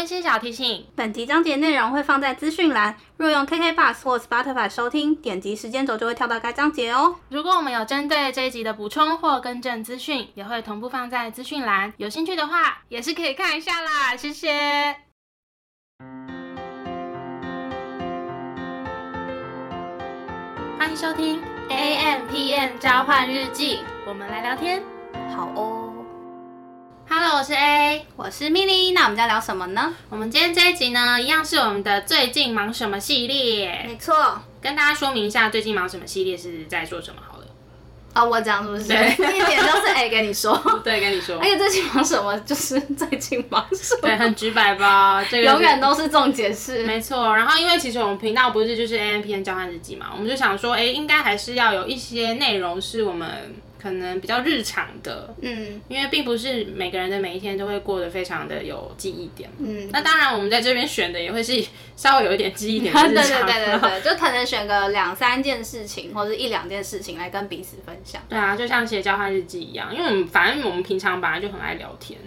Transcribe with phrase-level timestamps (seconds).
[0.00, 7.16] 温馨小提醒：本集章节内容会放在资讯栏，若用 KK Bus 或 Spotify 收听，点击时间轴就会跳到该章节哦。
[7.28, 11.92] 如果我们有针对这一集的补充或更正资讯，也会同步放在资讯栏。
[11.98, 14.16] 有兴趣的话，也是可以看一下啦。
[14.16, 14.96] 谢谢。
[20.78, 24.82] 欢迎收听 A M P N 交换日记，我们来聊天。
[25.36, 25.79] 好哦。
[27.12, 29.92] Hello，我是 A，我是 Milly，那我们要聊什么呢？
[30.10, 37.44] 我们今天这一集呢，一样是我们的最近忙什么系列，没错，跟大家说明一下最近忙什么系列是在做什么好了。
[38.12, 38.86] 啊、我讲是不是？
[38.86, 40.56] 对一点都是 A 跟你说。
[40.84, 45.20] 对，跟你说而，且最近忙什么，就是最近忙什么，对，很直白吧？
[45.24, 46.84] 这个是永远都是这种解释。
[46.84, 53.28] 没错，然后因为其实我们频道不是就是 A M P N 交换日记嘛，我们就想说，哎，应该还是要有一些内容是我们
[53.80, 59.48] 可能比较日常的，嗯因为并不是每个人的每一天都会过得非常的有记忆点。
[59.58, 61.64] 嗯，那当然，我们在这边选的也会是
[61.96, 63.46] 稍微有一点记忆点对对的日常。
[63.46, 68.20] 对 对对，就可能选个两三件事情，或者一两件事情来跟彼此分享。
[68.28, 72.18] 对啊，就像写交换日记一样，因为我们反正我们平常本来就很爱聊天，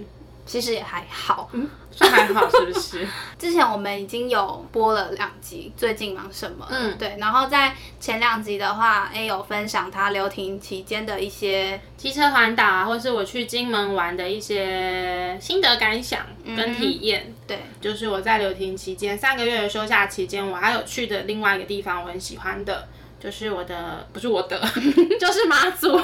[0.46, 1.50] 其实也还好。
[1.54, 3.08] 嗯算还好是不是？
[3.38, 6.66] 之前我们已经有播了两集，最近忙什么？
[6.72, 7.16] 嗯对。
[7.20, 16.26] 然后在前两集的话，A 有分享他留停期间的一些，机车环岛啊，或是我去金门玩的一些心得感想
[16.58, 17.32] 跟体验。
[17.46, 22.88] 对，就是我在留停期间三个月的休假期间，我还有去的另外一个地方，我很喜欢的，
[23.20, 24.60] 就是我的不是我的，
[25.22, 25.96] 就是马祖。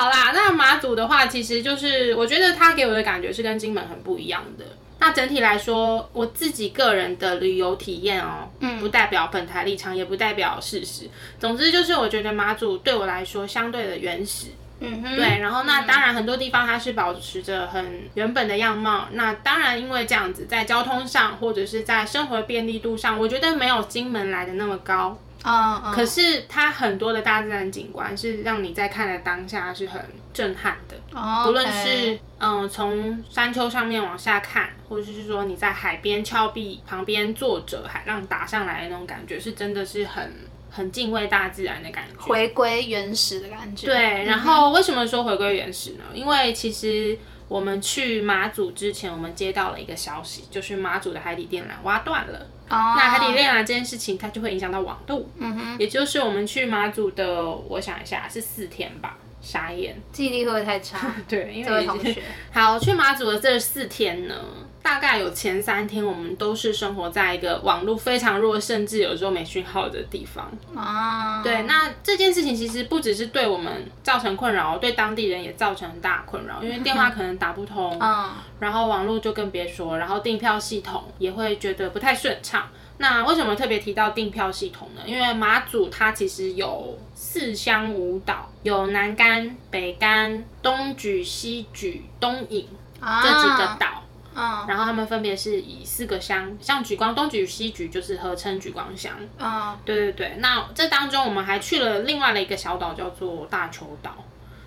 [0.00, 4.64] 好啦，那马祖的话，其实就是我觉得它给我的感觉是跟金门很不一样的。
[4.98, 11.06] 那整体来说，我自己个人的旅游体验哦，嗯，不代表本台立场，也不代表事实。
[11.38, 14.46] 总之就是，我觉得马祖对我来说相对的原始，
[14.80, 19.06] 嗯哼，对，然后那当然很多地方它是保持着很原本的样貌。
[19.12, 25.18] 那当然因为这样子，在交通上或者是在生活便利度上，我觉得没有金门来的那么高。
[25.44, 30.00] 嗯嗯，可是它很多的大自然景观是让你在看的当下是很
[30.32, 30.96] 震撼的。
[31.12, 40.32] 哦不论是嗯从山丘上面往下看，或者是说你在海边峭壁旁边坐着，海浪打上来的那种感觉，是真的是很
[40.70, 42.20] 很敬畏大自然的感觉。
[42.20, 43.86] 回归原始的感觉。
[43.86, 46.04] 对，然后为什么说回归原始呢？
[46.14, 47.18] 因为其实
[47.48, 52.46] 我们去马祖之前，我们接到了一个消息，就是马祖的海底电缆挖断了。
[52.70, 60.00] 哦，那海底电缆这件事情，它就会影响到网度，嗯哼，也就是我们去马祖的，我想一下是四天吧，傻眼。
[60.12, 61.12] 记忆力会不会太差？
[61.28, 62.22] 对，因为同学，
[62.54, 64.34] 好去马祖的这四天呢，
[64.82, 70.50] 大概有前三天我们都是生活在一个网络非常弱，甚至有时候没讯号的地方。
[70.74, 82.68] 啊，对，那这件事情其实不只是对我们造成困扰，对当地人也造成很大困扰，因为电话 可能打不通，嗯，然后网络就更别说，然后订票系统也会觉得不太顺畅。
[82.96, 85.00] 那为什么特别提到订票系统呢？
[85.06, 92.68] 因为马祖它其实有四乡五岛，有南竿、北竿、东莒、西莒、东引
[93.00, 93.99] 啊这几个岛。
[94.34, 94.64] 嗯。
[94.68, 99.12] 然后他们分别是以四个乡，像举光、东举、西举就是合称举光乡。
[99.38, 99.76] 嗯。
[99.84, 104.14] 对对对，那这当中我们还去了另外的一个小岛，叫做大球岛。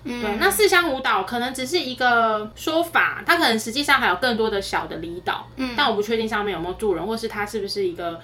[0.05, 8.19] 嗯，对，那四乡五岛可能只是一个说法，它可能实际上还有更多的小的离岛，嗯，但我不确定上面有没有住人，或是它是不是一个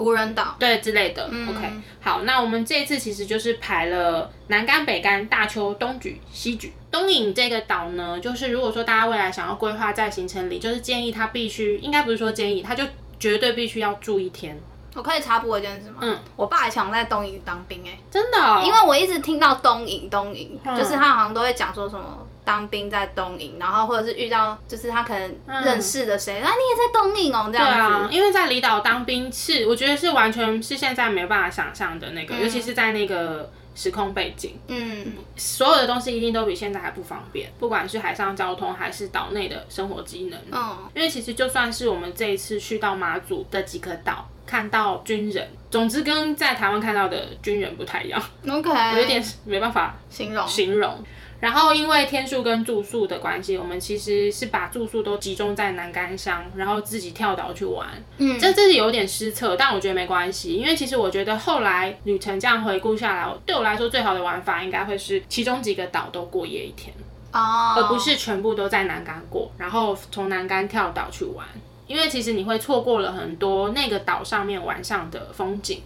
[0.00, 1.28] 无人岛，对之类的。
[1.30, 6.70] 嗯 OK，好，那我们这一次其实就是排了南竿、北竿、大邱、东莒、西莒。
[6.90, 12.82] 东引这个岛呢，就是如果说大家未来想要规划在行程里，就是建议他必须，应该不是说建议，他就
[13.20, 14.58] 绝对必须要住一天。
[14.96, 15.98] 我可以插播一件事吗？
[16.00, 35.12] 嗯，我爸以前在东营当兵哎、真的、哦，因为我一直听到东营东营，嗯就是他好像都会讲说什么当兵在东营，然后或者是遇到就是他可能认识的谁，啊你也在东营哦这对样子，，啊因为在离岛当兵是，我觉得是完全是现在没有办法想象的那个，尤其是在那个时空背景，嗯。
[35.36, 40.38] 所有的东西一定都比现在还不方便，不管是海上交通还是岛内的生活机能。
[40.50, 40.76] 嗯。
[40.94, 51.02] 因为其实就算是我们这一次去到马祖的几个岛，看到军人，总之跟在台湾看到的军人不太一样，，OK，有点没办法形容，形容。
[51.40, 57.88] 然后因为天数跟住宿的关系，我们其实是把住宿都集中在南竿乡，然后自己跳岛去玩。
[58.18, 66.94] 嗯，这这是有点失策，但我觉得没关系，因为其实我觉得后来旅程这样回顾下来，对我来说最好的玩法应该会是其中几个岛都过夜一天，
[67.32, 71.46] 哦，而不是全部都在南竿过，然后从南竿跳岛去玩。
[71.86, 75.82] 因为其实你会错过了很多那个岛上面晚上的风景，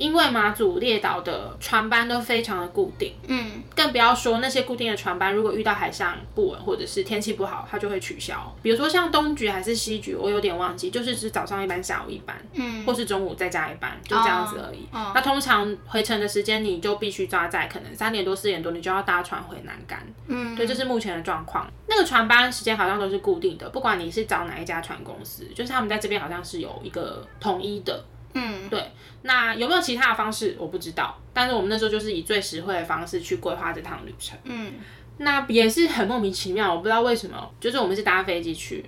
[0.00, 8.56] 因为马祖列岛的船班都非常的固定，嗯，更不要说那些固定的船班，如果遇到海上不稳或者是天气不好，它就会取消。
[8.62, 14.88] 比如说像东局还是西局，我有点忘记，就是只早上一班，下午一班，嗯，或是中午再加一班，就这样子而已。
[14.90, 21.70] 那通常回程的时间你就必须抓在可能三点多四点多，你就要搭船回南竿，嗯，对，这是目前的状况。
[21.86, 28.02] 那个船班时间好像都是固定的，不管你是找哪一家船公司，就是他们在这边好像是有一个统一的。
[28.34, 28.82] 嗯，对，
[29.22, 34.38] 那有没有其他的方式我不知道，但是我们那时候就是以最实惠的方式去规划这趟旅程。
[34.44, 34.72] 嗯，
[35.18, 38.84] 那也是很莫名其妙，我不知道为什么，就是我们是搭飞机去，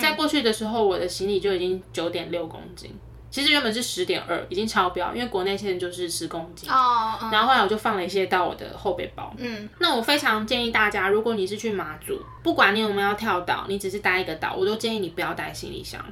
[0.00, 2.90] 在过去的时候我的行李就已经九点六公斤，
[3.30, 6.70] 其实原本是十点二，已经超标，因为国内现在就是十公斤。
[6.70, 9.32] 哦，然后后来我就放了一些到我的后背包。
[9.36, 16.02] 嗯，那我非常建议大家，如果你是去马祖，不管你有没有跳岛，你只是搭一个岛，我都建议你不要带行李箱。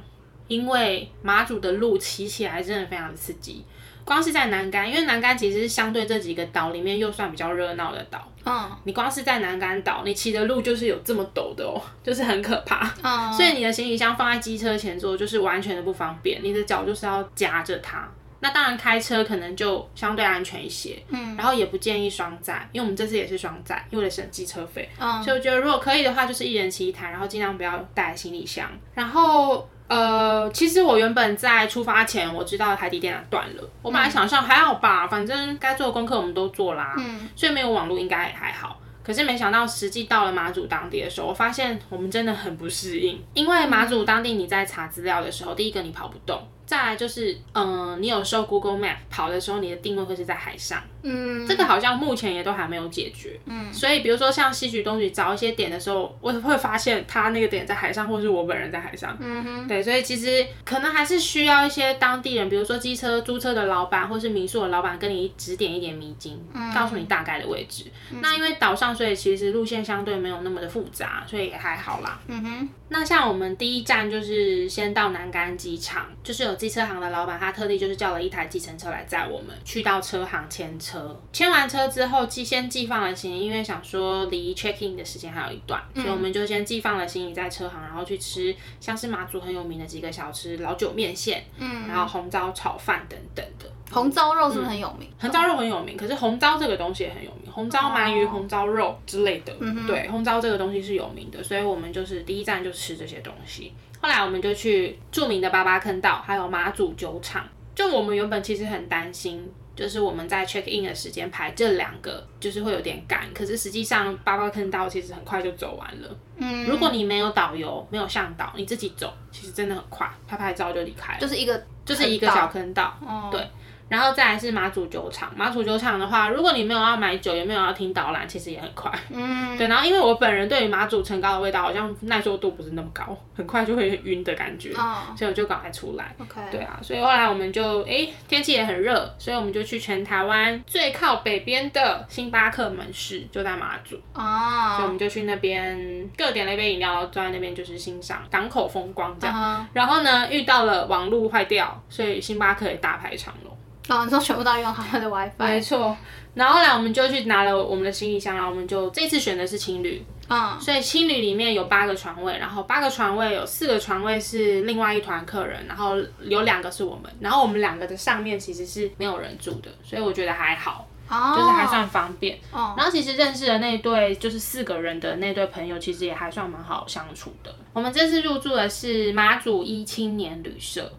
[0.47, 3.63] 因为马祖的路骑起来真的非常刺激，
[4.05, 8.31] 光是在南竿，因为南竿其实是相对这几个岛里面又算比较热闹的岛。
[8.45, 12.89] 嗯，你光是在南竿岛，你骑的路就是有这么陡的哦， 就是很可怕。
[13.03, 18.09] 嗯，所以你的行李箱放在机车前座就是完全的不方便，你的脚就是要夹着它。
[18.39, 20.97] 那当然开车可能就相对安全一些。
[21.09, 24.87] 嗯，然后也不建议双载，因为我们这次也是双载，为了省机车费。
[24.97, 29.67] 嗯，所以我觉得如果可以的话，就是一人骑一台，然后尽量不要带行李箱，然后。
[29.87, 38.79] 呃，其实我原本在出发前我知道海底电缆断了，我本来想象还好吧，反正该做的功课我们都做啦，嗯，所以没有网络应该也还好。
[39.03, 46.45] 可是没想到实际到了马祖当地的时候，我发现我们真的很不适应，因为马祖当地你在查资料的时候，第一个你跑不动。
[46.65, 66.37] 再来就是，嗯，你有时候 Google Map 跑的时候，你的定位会是在海上，嗯，这个好像目前也都还没有解决，嗯，所以比如说像西局东局找一些点的时候，我会发现他那个点在海上，或是我本人在海上，嗯哼，对，所以其实可能还是需要一些当地人，比如说机车租车的老板，或是民宿的老板，跟你指点一点迷津，
[66.75, 67.85] 告诉你大概的位置。
[68.19, 72.19] 那因为岛上，所以其实路线相对没有那么的复杂，所以也还好啦。
[72.27, 76.57] 嗯哼，那像我们第一站就是先到南竿机场，就是有。
[76.57, 80.96] 机车行的老板，他特地就是叫了一台计程车来载我们，去到车行签车。
[81.33, 93.65] 牵完车之后，寄先寄放了行李，因为想说离 check in 的时间还有一段，所以我们就先寄放了行李在车行，然后去吃像是马祖很有名的几个小吃，老酒面线，嗯，然后红糟炒饭等等的。
[93.89, 95.09] 红糟肉是不是很有名？
[95.17, 99.53] 红糟肉很有名，可是红糟这个东西也很有名，红糟鳗鱼、红糟肉之类的。
[99.87, 103.73] 对，红糟这个东西是有名的，所以我们就是第一站就吃这些东西。
[104.01, 107.47] 后来我们就去著名的八八坑道，还有马祖酒厂。
[107.73, 113.31] 就我们原本其实很担心，就是我们在 check in 的时间排这两个，就是会有点赶。
[113.33, 116.19] 可是实际上八八坑道其实很快就走完了。
[116.37, 121.19] 嗯，如果你没有导游，没有向导，你自己走，其实真的很快，拍拍照就离开了。
[121.19, 122.97] 就是一个，就是一个小坑道。
[123.01, 123.47] 哦，对。
[123.89, 128.91] 然后再来是马祖酒厂，马祖酒厂的话，如果你没有要买酒，也没有要听导览，其实也很快。
[129.09, 129.67] 嗯，对。
[129.67, 134.73] 然后因为我本人对于马祖陈高的味道好像耐受度不是那么高，很快就会晕的感觉，
[135.15, 136.13] 所以我就赶快出来。
[136.19, 136.41] OK。
[136.51, 143.95] 对啊，所以后来我们就，哎，天气也很热，所以我们就去全台湾最靠北边的星巴克门市，就在马祖。
[144.13, 144.75] 哦。
[144.75, 149.67] 所以我们就去那边各点了一杯饮料，坐在那边就是欣赏港口风光这样。
[149.73, 153.56] 然后呢，遇到了网路坏掉，所以星巴克也大排长龙。
[153.89, 155.31] 哦，你说全部都要用他的 WiFi？
[155.37, 155.95] 没错。
[156.33, 160.05] 然后后来我们就去拿了我们的行李箱，然后我们就这次选的是青旅。
[160.29, 160.59] 嗯。
[160.59, 172.37] 所以青旅里面有八个床位，然后八个床位有四个床位是另外一团客人，然后有两个是我们，然后我们两个的上面其实是没有人住的，所以我觉得还好，就是还算方便。
[172.51, 172.75] 哦。
[172.77, 177.55] 然后其实认识的那对就是四个人的那对朋友，其实也还算蛮好相处的。
[177.73, 180.91] 我们这次入住的是马祖一青年旅社。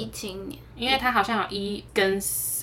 [0.00, 2.14] 一青年，因为它好像有一跟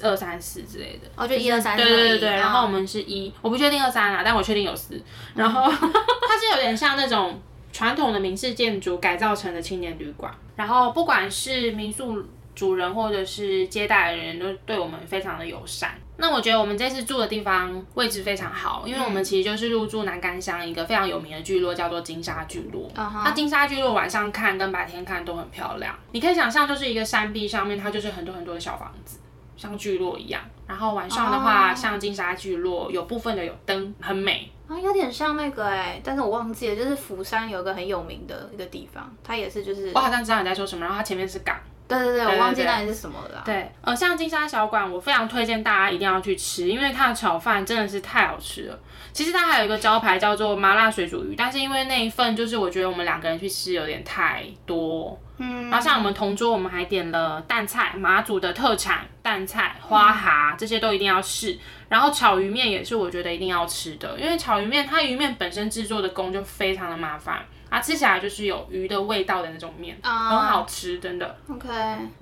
[0.01, 2.29] 二三四之类的，哦，就一二三四，对对对对。
[2.29, 5.01] 然后我们是一，我不确定二三啦，但我确定有四。
[5.35, 7.39] 然后 它是有点像那种
[7.71, 10.33] 传统的民式建筑改造成的青年旅馆。
[10.55, 15.95] 然后不管是民宿主人或者是接待的人都对我们非常的友善。
[16.21, 22.91] 那我觉得我们这次住的地方位置非常好，因为我们其实就是入住南竿乡一个非常有名的聚落，叫做金沙聚落。
[22.95, 29.17] 那金沙聚落晚上看跟白天看都很漂亮，你可以想象就是一个山壁上面，它就是很多很多的小房子，
[29.55, 30.41] 像聚落一样。
[30.67, 34.51] 然后晚上的话，像金沙聚落有部分的有灯，很美。
[34.67, 39.91] 啊，有点像那个哎，但是我忘记了，就是釜山有一个很有名的一个地方，它也是就是。
[39.95, 41.57] 我好像知道你在说什么，然后它前面是港。
[41.89, 43.41] 对对对，我忘记那里是什么了。
[43.43, 48.79] 对，呃，像金沙小馆，我非常推荐大家一定要去吃，因为它的炒饭真的是太好吃了。
[49.11, 55.19] 其实它还有一个招牌叫做麻辣水煮鱼，但是因为那一份就是我觉得我们两个人去吃有点太多。
[55.39, 61.57] 嗯，然后像我们同桌，我们还点了蛋菜，马祖的特产蛋菜、花蛤这些都一定要试。
[61.87, 67.43] 然后炒鱼面也是我觉得一定要吃的，因为炒鱼面它鱼面本身制作的工就非常的麻烦。
[67.69, 71.37] 啊，吃起来就是有鱼的味道的那种面，很好吃，真的。
[71.47, 71.69] OK，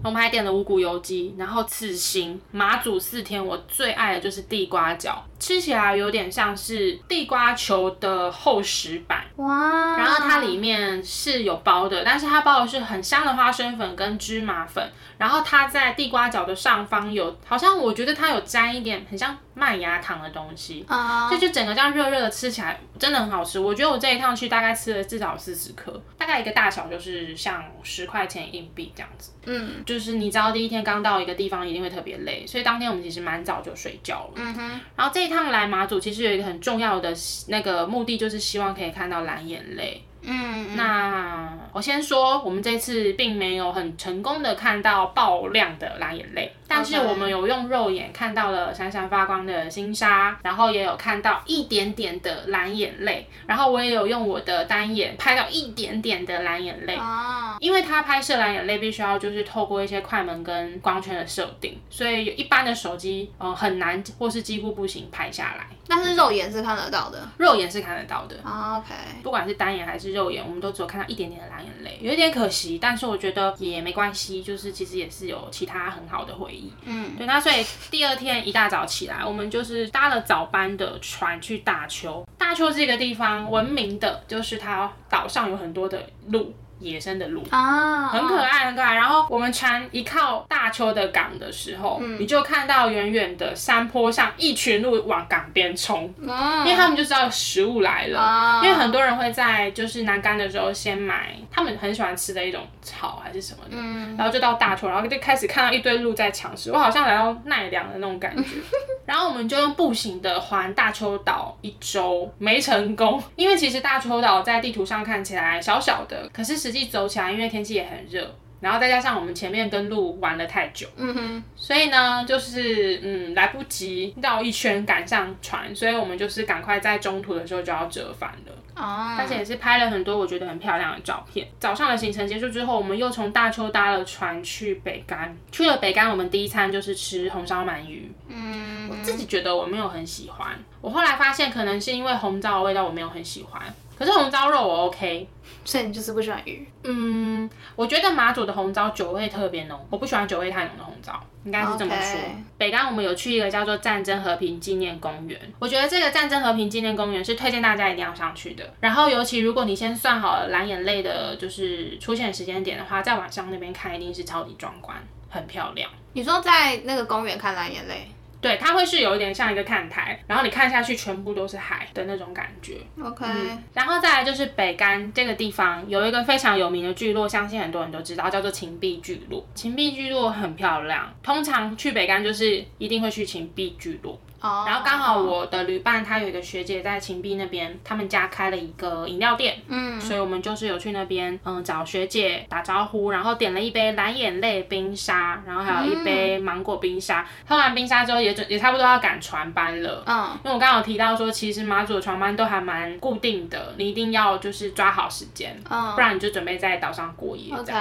[0.04, 9.24] 我们还点了五谷油鸡，然后刺心马祖四天，我最爱的就是地瓜饺，吃起来有点像是地瓜球的厚实版。
[9.38, 9.96] 哇！
[9.96, 23.60] 然后它里面是有包的，但是它包的是很香的花生粉跟芝麻粉，然后它在地瓜饺的上方有，好像我觉得它有沾一点很像麦芽糖的东西，啊，就就整个这样热热的吃起来真的很好吃。
[23.60, 25.37] 我觉得我这一趟去大概吃了至少。
[25.38, 29.32] 四十颗，大概一个大小就是像十块钱硬币这样子。
[29.46, 34.34] 嗯，就是你知道第一天刚到一个地方一定会特别累，所以当天我们其实蛮早就睡觉了。
[34.36, 34.80] 嗯哼。
[34.96, 37.14] 然后这一趟来马祖其实有一个很重要的
[37.48, 40.04] 那个目的，就是希望可以看到蓝眼泪。
[40.22, 56.96] 嗯，那我先说，我们这次并没有很成功的看到爆亮的蓝眼泪，但是我们有用肉眼看到了闪闪发光的星沙，然后也有看到一点点的蓝眼泪，然后我也有用我的单眼拍到一点点的蓝眼泪。
[56.96, 65.68] 哦，因为它拍摄蓝眼泪必须要就是透过一些快门跟光圈的设定，所以一般的手机呃很难或是几乎不行拍下来。
[65.88, 68.36] 但是肉眼是看得到的，肉眼是看得到的。
[68.44, 68.94] OK，
[69.24, 72.78] 不管是单眼还是肉眼，我们都只有看到一点点的蓝眼泪，有一点可惜。
[72.80, 76.72] 但是我觉得也没关系，就是其实也是有其他很好的回忆。
[76.86, 77.26] 嗯，对。
[77.26, 82.28] 那所以第二天一大早起来，我们就是搭了早班的船去大邱。
[82.38, 86.54] 大邱这个地方闻名的就是它岛上有很多的鹿。
[86.80, 88.94] 野生的鹿啊，很可爱，很可爱。
[88.96, 98.62] 然后我们船一靠大邱的港的时候，你就看到远远的山坡上一群鹿往港边冲，因为他们就知道食物来了。
[98.64, 103.78] 因为很多人会在就是南竿的时候先买他们很喜欢吃的一种草还是什么的，
[104.18, 106.72] 然后就到大邱，然后就开始看到一堆鹿在抢食。
[106.72, 108.44] 我好像来到奈良的那种感觉。
[109.08, 116.67] 然后我们就用步行的环大邱岛一周，没成功，因为其实大邱岛在地图上看起来小小的，可是。
[116.68, 128.54] 实际走起来，因为天气也很热，然后再加上我们前面跟路玩了太久，嗯哼，所以呢，就是嗯来不及绕一圈赶上船，所以我们就是赶快在中途的时候就要折返了。
[128.76, 131.48] 哦，但是也是拍了很多我觉得很漂亮的照片。
[131.58, 135.34] 早上的行程结束之后，我们又从大邱搭了船去北干。
[135.54, 138.12] 去了北干，我们第一餐就是吃红烧鳗鱼。
[138.28, 143.64] 嗯，我自己觉得我没有很喜欢，我后来发现可能是因为红枣的味道我没有很喜欢。
[143.98, 145.28] 可是红烧肉我 OK，
[145.66, 146.68] 所以你就是不喜欢鱼。
[146.84, 152.20] 嗯，我觉得马祖的红糟酒味特别浓，我不喜欢酒味太浓的红糟，应该是这么说。
[152.58, 158.64] 北干我们有去一个叫做战争和平纪念公园，我觉得这个战争和平纪念公园是推荐大家一定要上去的。
[158.80, 164.96] 然后尤其如果你先算好了蓝眼泪的就是出现时间点的话，在晚上那边看一定是超级壮观，
[165.30, 165.90] 很漂亮。
[166.14, 168.08] 你说在那个公园看蓝眼泪？
[168.48, 172.78] 对，它会是有一点像一个看台，然后你看下去全部都是海的那种感觉。
[173.04, 173.26] OK，
[173.74, 179.46] 然后再来就是北干这个地方有一个非常有名的聚落，相信很多人都知道，叫做秦壁聚落。
[179.54, 184.18] 秦壁聚落很漂亮，通常去北干就是一定会去秦壁聚落。
[184.42, 197.28] 然后刚好我的旅伴他有一个学姐在秦壁那边，他们家开了一个饮料店，嗯，所以我们就是有去那边，嗯，找学姐打招呼，然后点了一杯蓝眼泪冰沙，然后还有一杯芒果冰沙。
[197.48, 207.74] 喝完冰沙之后也准也差不多要赶船班了，嗯，因为我刚刚有提到说，其实马祖的船班都还蛮固定的，你一定要就是抓好时间，嗯，不然你就准备在岛上过夜，OK。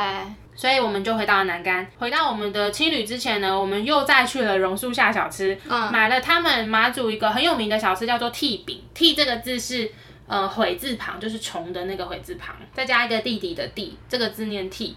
[0.56, 1.86] 所以我们就回到了南竿。
[1.98, 5.56] 回到我们的青旅之前呢，我们又再去了榕树下小吃，
[5.92, 8.82] 买了他们马祖一个很有名的小吃，叫做剃饼。
[8.94, 9.90] 剃这个字是
[10.26, 14.96] 呃悔字旁，就是虫的那个悔字旁，再加一个弟弟的弟，这个字念剃。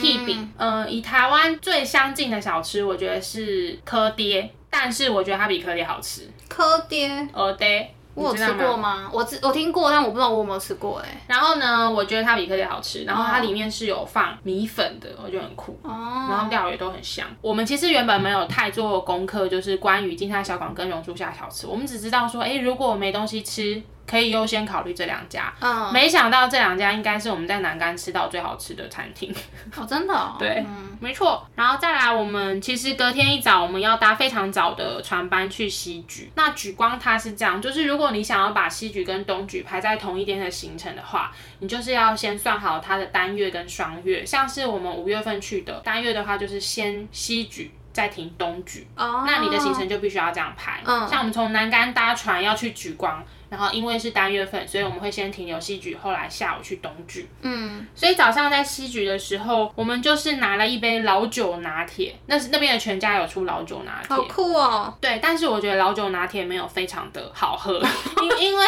[0.00, 6.26] 剃饼，呃，以台湾最相近的小吃，我觉得是柯爹，但是我觉得它比柯爹好吃。
[6.48, 7.94] 柯爹，呃，对。
[8.18, 9.08] 我有吃过吗？
[9.12, 11.20] 我知我听过，但我不知道我有没有吃过哎。
[11.26, 15.78] 然后呢，我觉得它比克里好吃，然后它里面是有放米粉的，我觉得很酷。
[15.82, 15.90] 哦。
[16.28, 17.26] 然后料也都很香。
[17.40, 23.82] 我们其实原本没有太做功课，就是关于金沙小馆跟榕树下小吃，我们只知道说，哎，如果我没东西吃。
[24.08, 25.52] 可以优先考虑这两家。
[25.60, 29.34] 嗯，没想到这两家应该是我们在南竿吃到最好吃的餐厅。
[29.76, 30.36] 哦，真的？
[30.38, 30.64] 对，
[31.00, 31.46] 没错。
[31.54, 36.28] 然后再来，我们其实隔天一早我们要搭非常早的船班去西莒。
[36.34, 44.24] 那莒光它是这样，就是如果你想要把西莒跟东莒排在同一天的行程的话，你就是要先算好它的单月跟双月。
[44.24, 47.68] 像是我们五月份去的单月的话，就是先西莒。
[47.98, 50.80] 再停东莒，那你的行程就必须要这样排。
[50.84, 57.26] 像我们从南竿搭船要去莒光，然后因为是单月份，所以我们会先停留西莒，后来下午去东莒。
[57.42, 64.96] 嗯，所以早上在西莒的时候，我们就是拿了一杯老酒拿铁，那是那边的全家有出老酒拿铁，好酷哦。
[65.00, 67.82] 对，但是我觉得老酒拿铁没有非常的好喝，
[68.22, 68.64] 因因为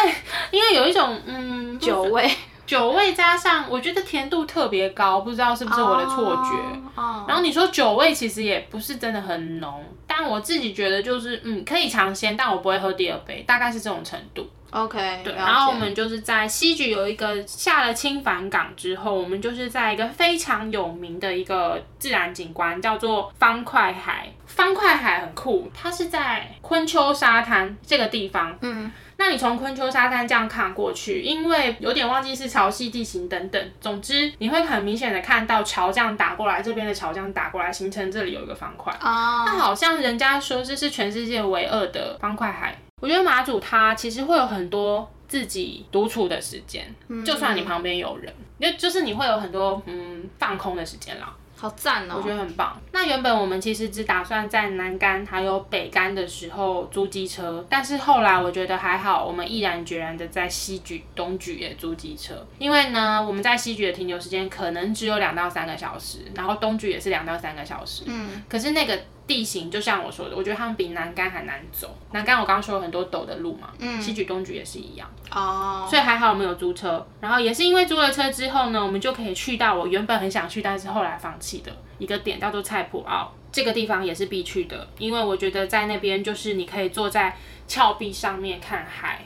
[0.51, 2.29] 因为有一种嗯酒味。
[2.71, 6.51] 酒味加上，我觉得甜度特别高，不知道是不是我的错觉。
[6.95, 7.25] 哦。
[7.27, 14.47] 然后你说酒味其实也不是真的很浓，但我自己觉得就是嗯可以尝鲜，但我不会喝第二杯，大概是这种程度。
[14.71, 15.21] OK。
[15.23, 15.33] 对。
[15.33, 24.27] 然后我们就是在西莒有一个下了青帆港之后，我们就是在一个非常有名的一个自然景观，叫做方块海。
[24.47, 28.57] 方块海很酷，它是在昆丘沙滩这个地方。
[28.61, 28.91] 嗯。
[29.17, 38.91] 那你从昆丘沙滩这样看过去，因为有点忘记是潮汐地形等等，总之你会很明显的看到潮这样打过来，这边的潮这样打过来，形成这里有一个方块。
[38.93, 42.75] 哦，那好像人家说这是全世界唯二的方块海。
[43.01, 51.35] 我觉得马祖它其实会有很多自己独处的时间，就算你旁边有人，因为就是你会有很多嗯放空的时间啦。
[51.57, 52.15] 好赞哦！
[52.17, 52.75] 我觉得很棒。
[52.91, 68.05] 那原本我们其实只打算在南干还有北干的时候租机车，但是后来我觉得还好，我们毅然决然的在西莒、东莒也租机车，因为呢，我们在西莒的停留时间可能只有两到三个小时，然后东莒也是两到三个小时。
[68.07, 68.99] 嗯，可是那个。
[69.27, 71.95] 地形就像我说的，我觉得他们比南竿还难走。
[72.11, 77.05] 南竿我刚刚说了很多陡的路嘛，嗯，西莒东莒也是一样哦，所以还好我们有租车。
[77.19, 83.31] 然后也是因为租了车之后呢，我们就可以去到我原本很想去，但是后来放弃的一个点，叫做菜埔澳。
[83.51, 87.37] 这个地方也是必去的，因为我觉得在那边就是你可以坐在
[87.67, 89.25] 峭壁上面看海。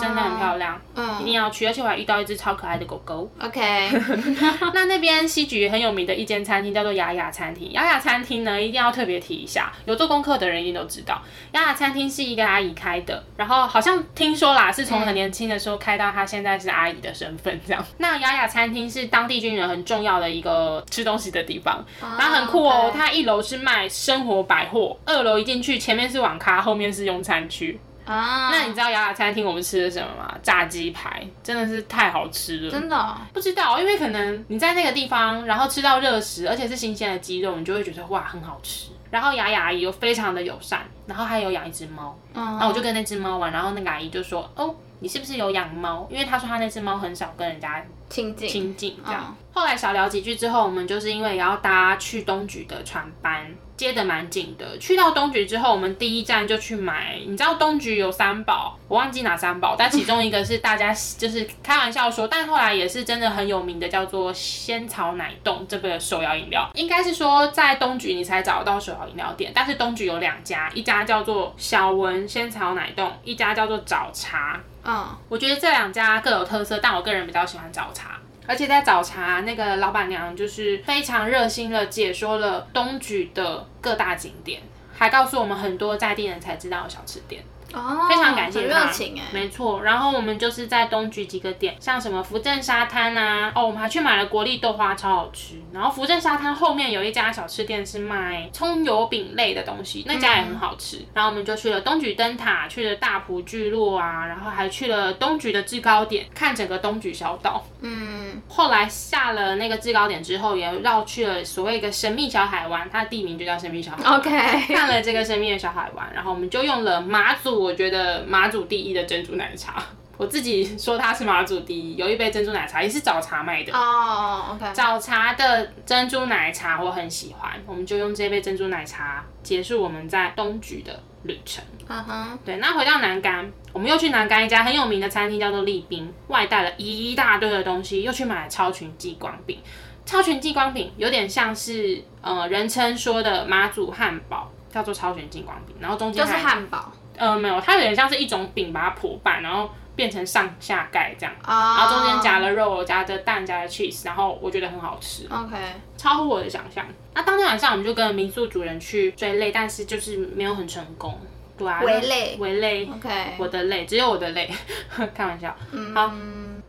[0.00, 3.30] 真的很漂亮，嗯，一定要去，而且我还遇到一只超可爱的狗狗。
[3.40, 3.90] OK，
[4.74, 7.72] 那那边西局很有名的一间餐厅叫做雅雅餐厅。
[7.72, 11.20] 雅雅餐厅呢，一定要特别提一下，有做功课的人一定都知道，
[11.52, 17.84] 雅雅餐厅是一个阿姨开的，然后好像听说啦，是从很年轻的时候开到她现在是阿姨的身份这样。
[17.98, 27.78] 那雅雅餐厅是当地军人很重要的一个吃东西的地方，然后很酷哦，它一楼是卖生活百货，二楼一进去前面是网咖，后面是用餐区。
[28.04, 30.34] 啊，那你知道雅雅餐厅我们吃的什么吗？
[30.42, 32.70] 炸鸡排，真的是太好吃了。
[32.70, 38.90] 真的不知道，因为可能你在那个地方，然后吃到热食，而且是新鲜的鸡肉，你就会觉得哇，很好吃。
[39.10, 46.06] 然后雅雅阿姨又非常的友善，然后还有养一只猫，然后我就跟那只猫玩，然后那个阿姨就说，哦，你是不是有养猫？
[46.10, 49.36] 因为她说她那只猫很少跟人家亲近亲近这样。
[49.52, 53.46] 后来少聊几句之后，我们就是因为也要搭去东莒的船班。
[53.76, 54.78] 接的蛮紧的。
[54.78, 57.18] 去到东局之后，我们第一站就去买。
[57.26, 66.70] 你知道东局有三宝，我忘记哪三宝，但其中一个是大家就是开玩笑说，但后来也是真的很有名的，叫做仙草奶冻这个手摇饮料。
[66.74, 74.60] 应该是说在东局你才找得到手摇饮料店，但是东局有两家，一家叫做小文仙草奶冻，一家叫做早茶。
[74.86, 78.20] 嗯，我觉得这两家各有特色，但我个人比较喜欢早茶。
[78.46, 84.60] 而且在早茶那个老板娘就是非常热心的解说了东莒的各大景点，
[84.92, 87.42] 还告诉我们很多在地人才知道的小吃店。
[87.74, 89.82] 哦，非常感谢他，热情哎，没错。
[89.82, 95.56] 然后我们就是在东莒几个点，像什么福镇沙滩啊，哦，我们还去买了国立豆花，超好吃。
[95.72, 101.04] 然后福镇沙滩后面有一家小吃店是卖葱油饼类的东西，那家也很好吃。
[101.12, 107.64] 然后我们就去了东莒灯塔，去了大埔聚落啊，然后还去了东莒的制高点，看整个东莒小岛。
[107.80, 114.18] 嗯，后来下了那个制高点之后，也绕去了所谓一个神秘小海湾，它的地名就叫神秘小海湾。
[114.20, 117.63] OK，看了这个神秘的小海湾，然后我们就用了马祖。
[117.64, 119.82] 我觉得马祖第一的珍珠奶茶，
[120.18, 121.96] 我自己说它是马祖第一。
[121.96, 124.70] 有一杯珍珠奶茶也是早茶卖的哦，OK。
[124.74, 131.64] 早茶的珍珠奶茶我很喜欢，我们就用这杯珍珠奶茶结束我们在东莒的旅程。
[131.88, 132.56] 嗯哼，对。
[132.58, 139.58] 那回到南竿，我们又去南竿一家很有名的餐厅，叫做立冰，外带了一大堆的东西，又去买了超群激光饼。
[140.04, 146.92] 超群激光饼有点像是呃人称说的马祖汉堡，叫做超群激光饼，然后中间就是汉堡。
[147.16, 155.26] 呃，没有，它有点像是一种饼，把它破半，然后变成上下盖这样，然后中间夹了肉，夹着蛋，夹着 cheese，然后我觉得很好吃。
[155.30, 155.56] OK，
[155.96, 156.84] 超乎我的想象。
[157.14, 161.18] 那当天晚上我们就跟民宿主人去追累，但是就是没有很成功。
[161.56, 162.84] 对啊，为累为累。
[162.92, 164.50] OK，我的累，只有我的累，
[165.14, 165.56] 开玩笑。
[165.94, 166.12] 好，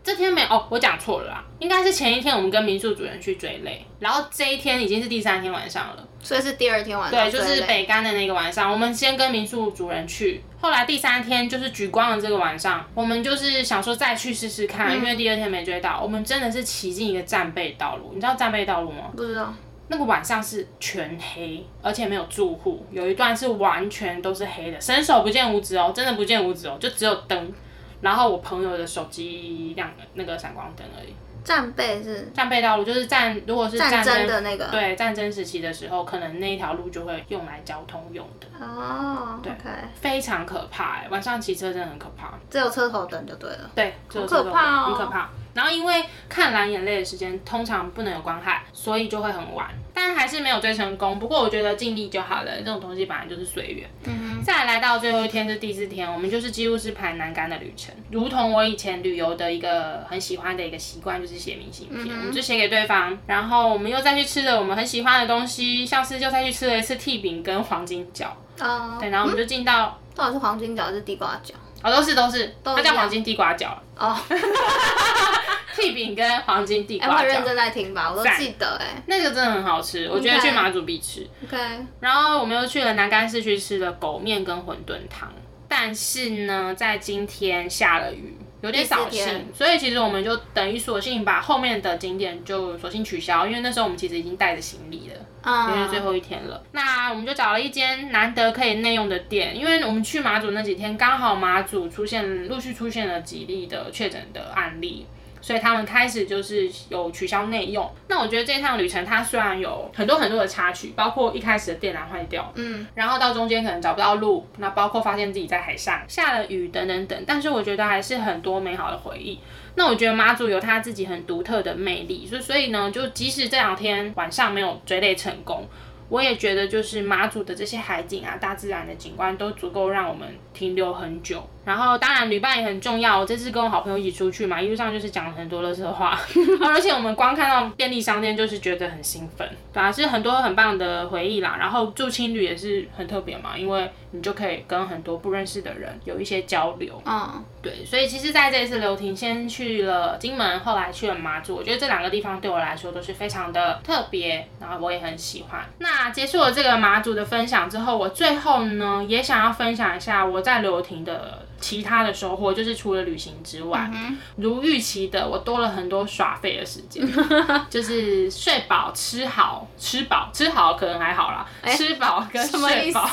[0.04, 6.08] 这天没有哦，我讲错了啦，应该是前一天我们跟民宿主人去追累，然后这一天已经是第三天晚上了。
[6.26, 19.12] 所以是第二天晚上对，就是北干的那个晚上，我们先跟民宿主人去，后来第三天就是举光的这个晚上，我们就是想说再去试试看，因为第二天没追到，我们真的是骑进一个战备道路，你知道战备道路吗？
[19.16, 19.54] 不知道，
[19.90, 27.54] 那个晚上是全黑，而且没有住户，有一段是完全都是黑的，伸手不见五指哦，真的不见五指哦，就只有灯，
[28.02, 31.14] 然后我朋友的手机亮那个闪光灯而已。
[31.46, 39.56] 战备是战备道路就是战，如果是战争争的那个，对战争时期的时候，可能那一条路就会用来交通用的，哦，OK，
[39.96, 42.34] 非常可怕哎、晚上骑车真的很可怕。
[42.50, 44.86] 只有车头灯就对了，对，只有好可怕哦。
[44.88, 45.30] 很可怕。
[45.54, 51.18] 然后因为看蓝眼泪的时间通常不能有光害，所以就会很晚，但还是没有追成功。
[51.18, 53.90] 不过我觉得尽力就好了，这种东西本来就是随缘。
[54.04, 68.28] 嗯再来到最后一天是第四天，我们就是几乎是排南干的旅程，如同我以前旅游的一个很喜欢的一个习惯，就是写明信嗯片，我们就写给对方，然后我们又再去吃了我们很喜欢的东西，像是就再去吃了一次 T 饼跟黄金饺，
[68.60, 70.00] 哼，哦，对，然后我们就进到。
[70.14, 71.56] 到底是黄金角还是地瓜角？
[71.86, 74.18] 哦，都是都是，都一样它叫黄金地瓜饺，哦，
[75.78, 78.40] 屁饼跟黄金地哎，瓜饺，我很认真在听吧，我都赞。
[78.40, 79.04] 记得哎。
[79.06, 81.28] 那个真的很好吃，我觉得 OK 去马祖必吃。
[81.44, 81.58] ，OK，
[82.00, 85.32] 然后我们又去了南干市区吃了狗面跟馄饨汤，
[85.68, 89.36] 但是呢，在今天下了雨，有点扫第四天。
[89.36, 95.16] 兴，所以其实我们就等于索性把后面的景点就索性取消，因为那时候我们其实已经带着行李了。
[95.46, 105.06] 因为最，后一天了，那我们就找了一间难得可以内用的店，因为我们去马祖那几天，刚好马祖出现陆续出现了几例的确诊的案例。
[105.46, 107.88] 所以他们开始就是有取消内用。
[108.08, 119.40] 那我觉得这趟旅程它虽然有很多很多的插曲，包括一开始的电缆坏掉，嗯，然后到中间可能找不到路，那包括发现自己在海上下了雨等等等，但是我觉得还是很多美好的回忆。
[119.76, 125.68] 那我觉得妈祖有他自己很独特的魅力，所以所以呢，就即使这两天晚上没有追累成功，
[126.10, 131.48] 我也觉得就是马祖的这些海景啊、大自然的景观都足够让我们停留很久。
[131.66, 136.20] 然后当然旅伴也很重要，我这次跟我好朋友一起出去嘛，一路上就是讲了很多乐色话，
[136.64, 141.58] 而且我们光看到便利商店就是觉得很兴奋，对啊，是很多很棒的回忆啦。
[141.60, 147.02] 然后住青旅也是很特别嘛，因为你就可以跟很多不认识的人有一些交流。
[147.06, 155.66] 嗯，对，所以其实在这一次刘婷，先去了金门，后来去了马祖，我觉得这两个地方对我来说都是非常的特别，然后我也很喜欢。
[155.80, 163.90] 那结束了这个马祖的分享之后，我最后呢也想要分享一下我在刘婷的其他的收获，就是除了旅行之外，
[164.36, 167.06] 如预期的，我多了很多耍废的时间，
[167.70, 173.10] 就是睡饱、吃好、吃饱、吃好可能还好啦，吃饱跟睡饱。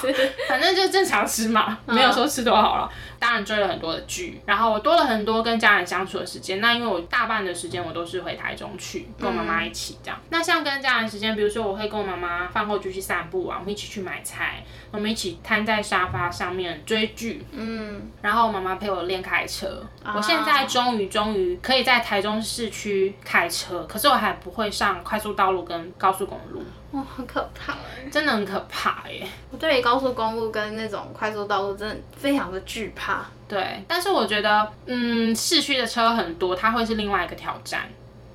[0.49, 2.91] 反正就正常吃嘛，没有说吃多好了。
[3.19, 6.61] 当然追了很多的剧，然后我多了很多跟家人相处的时间。
[6.61, 10.19] 那因为我大半的时间我都是回台中去，跟我妈妈一起这样。
[10.31, 19.85] 那像跟家人时间，比如说我会跟我妈妈饭后就去散步啊，我们一起去买菜，我们一起瘫在沙发上面追剧，嗯，然后妈妈陪我练开车。
[20.15, 28.09] 我现在终于终于可以在台中市区开车，可是我还不会上快速道路跟高速公路，哇，很可怕哎！
[28.11, 29.27] 真的很可怕耶。
[29.51, 33.27] 我对于高速公路跟那种快速道路真的非常的惧怕。
[33.49, 37.83] 对，但是我觉得，嗯，市区的车很多，它会是另外一个挑战。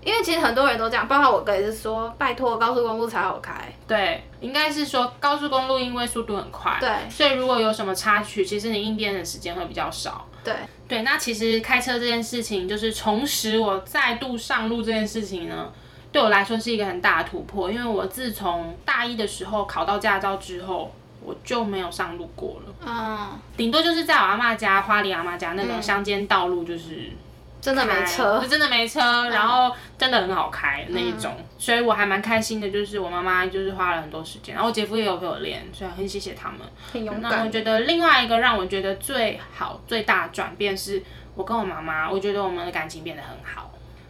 [0.07, 3.53] 因为其实很多人都这样，包括我哥也是说，拜托高速公路才好开。
[3.85, 10.25] 对，应该是说高速公路因为速度很快，对所以如果有什么插曲，其实你应变的时间会比较少。
[10.45, 10.55] 对，
[10.87, 15.69] 对，那其实开车这件事情，就是重拾我再度上路这件事情呢，
[16.09, 20.89] 对我来说是一个很大的突破，因为我自从大一的时候考到驾照之后，
[21.21, 27.11] 我就没有上路过了，嗯，顶多就是在我阿妈家、花莲阿妈家那种乡间道路，就是。
[27.59, 28.47] 真的没车就。
[28.47, 32.69] 真的没车，然后真的很好开那一种，所以我还蛮开心的。
[32.69, 36.59] 就是我妈妈就是花了很多时间，然后我姐夫也有陪我练，所以很谢谢他们。
[36.91, 37.49] 很勇那我。
[37.49, 41.01] 觉得另外一个让我觉得最好最大的转变是，
[41.35, 43.66] 我跟我妈妈，我觉得我们的感情变得很好。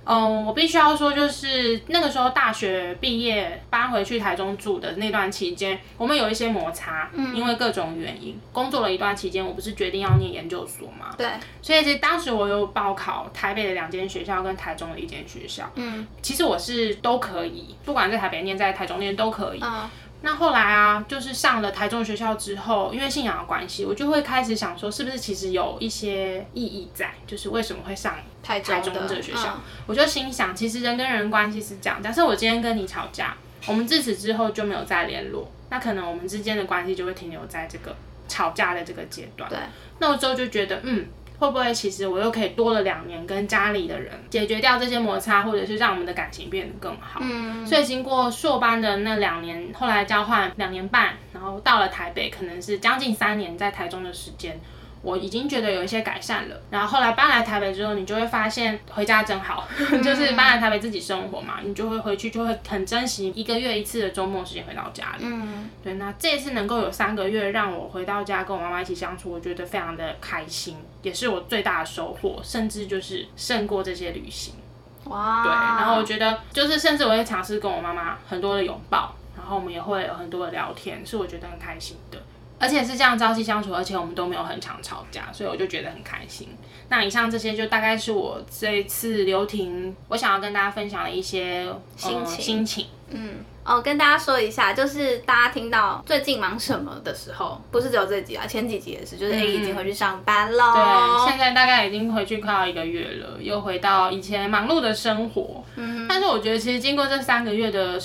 [0.08, 8.40] 嗯，我必须要说，就是那个时候大学毕业搬回去台中住的那段期间，我们有一些摩擦，因为各种原因。
[8.54, 11.28] 工作了一段期间，我不是决定要念研究所嘛，对，
[11.62, 16.08] 所以其实当时我有报考台北的两间学校跟台中的一间学校，嗯。
[16.22, 19.60] 其实我是都可以，不管在台北念，在台中念都可以。
[19.62, 19.90] 嗯
[20.22, 29.54] 那后来啊，就是上了台中学校之后，因为信仰的关系，我就会开始想说，是不是其实有一些意义在，就是为什么会上台中这个学校？
[29.56, 37.96] 嗯我就心想，其实人跟人关系是这样，假设我今天跟你吵架，我们自此之后就没有再联络，那可能我们之间的关系就会停留在这个
[38.28, 39.50] 吵架的这个阶段。
[39.50, 39.60] 对，
[40.00, 41.06] 那我之后就觉得，嗯。
[41.40, 47.20] 会不会其实我又可以多了两年跟家里的人解决掉这些摩擦，或者是让我们的感情变得更好？
[47.22, 54.60] 嗯，所以经过硕班的那两年，后来交换两年半，然后到了台北，可能是将近三年在台中的时间。
[55.02, 59.68] 我已经觉得有一些改善了，然后后来搬来台北之后，你就会发现回家真好，
[60.04, 65.26] 就是搬来台北自己生活嘛，你就会回去就会很珍惜一个月一次的周末时间回到家里。
[65.26, 74.56] 嗯，对，那这次能够有三个月让我回到家跟我妈妈一起相处，我觉得非常的开心，也是我最大的收获，甚至就是胜过这些旅行。
[75.06, 82.22] 哇，对，然后我觉得就是甚至我会尝试跟我妈妈很多的拥抱，然后我们也会有很多的聊天，是我觉得很开心的。
[82.60, 86.50] 而且是这样朝夕相处，而且我们都没有很常吵架，所以我就觉得很开心。
[86.90, 92.42] 那以上这些就大概是我这一次留停，我想要跟大家分享的一些心情。
[92.42, 100.74] 心情，嗯，哦，跟大家说一下，就是大家听到最近忙什么的时候，不是只有这集啊，前几集也是，就是 A 已经回去上班了。
[100.74, 105.64] 对，现在大概已经回去快要一个月了，又回到以前忙碌的生活。
[105.76, 108.00] 嗯，但是我觉得其实经过这三个月的。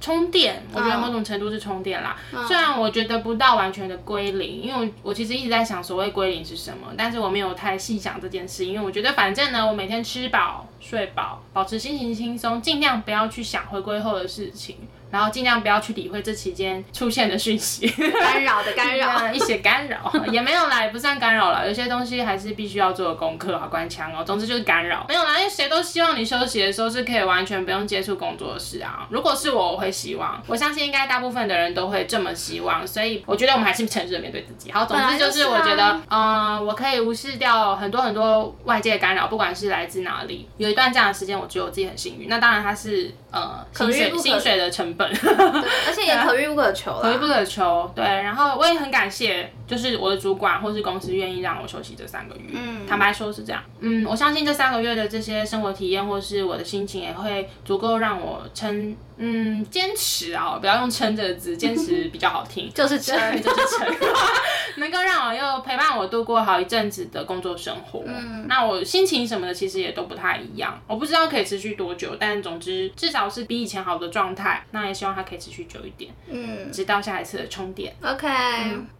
[0.00, 2.16] 充电，我觉得某种程度是充电啦。
[2.46, 14.76] 虽然我觉得不到完全的归零，因为我其实一直在想所谓归零是什么，但是我没有太细想这件事，因为我觉得反正呢，我每天吃饱睡饱，保持心情轻松，尽量不要去想回归后的事情。
[15.10, 21.66] 然后尽量不要去理会这期间出现的讯息，干扰的干扰， 一些干扰也没有啦，也不算干扰了。
[21.66, 24.22] 有些东西还是必须要做功课啊，关枪哦。
[24.24, 29.06] 总之就是干扰，没有啦，因为谁都希望你休息的时候是可以完全不用接触工作的事啊。
[29.10, 32.86] 如果是我，我会希望，我相信应该大部分的人都会这么希望。
[32.86, 34.70] 所以我觉得我们还是诚实的面对自己。
[34.72, 40.48] 好，总之就是我觉得，嗯，我可以无视掉很多很多外界干扰，不管是来自哪里。
[40.56, 42.28] 有一段这样的时间，我觉得我自己很幸运。
[42.28, 45.08] 那当然它是呃薪水薪水的成本。
[45.08, 47.90] 而且也可遇不可求，可遇不可求。
[47.94, 52.50] 对，然后我也很感谢，就是我的主管或是公司愿意让我休息这三个月。
[52.52, 53.62] 嗯，坦白说是这样。
[53.80, 58.96] 嗯，我相信这三个月的这些生活体验或是我的心情，也会足够让我撑。
[59.20, 63.88] 嗯，坚持啊，不要用撑这个字，坚持比较好听， 就是撑，就是撑，
[64.78, 68.04] 能够让我又陪伴我度过好一阵子的工作生活。
[68.06, 74.62] 嗯，那我心情什么的其实也都不太一样，我不知道可以持续多久，但总之至少是比以前好的状态。
[74.72, 77.96] 那也希望它可以持续久一点，嗯，直到下一次的充电。
[78.02, 78.28] OK，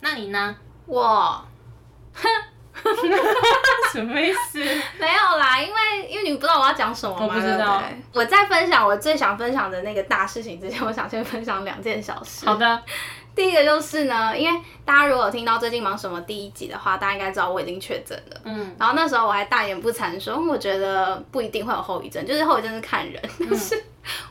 [0.00, 0.56] 那你呢？
[0.86, 1.44] 我，
[2.14, 2.26] 哼。
[3.92, 4.60] 什么意思？
[5.00, 7.26] 没有啦，因为因为你不知道我要讲什么吗？
[7.26, 7.82] 我不知道。
[8.12, 12.46] 我在分享我最想分享的那个大事情之前，我想先分享两件小事。
[12.46, 12.80] 好的，
[13.38, 18.40] 第一个就是呢，因为大家如果听到最近忙什么第一集的话，大家应该知道我已经确诊了。
[18.42, 18.74] 嗯。
[18.76, 23.22] 然后那时候我还大言不惭说，我觉得不一定会有后遗症，就是后遗症是看人。
[23.38, 23.80] 但是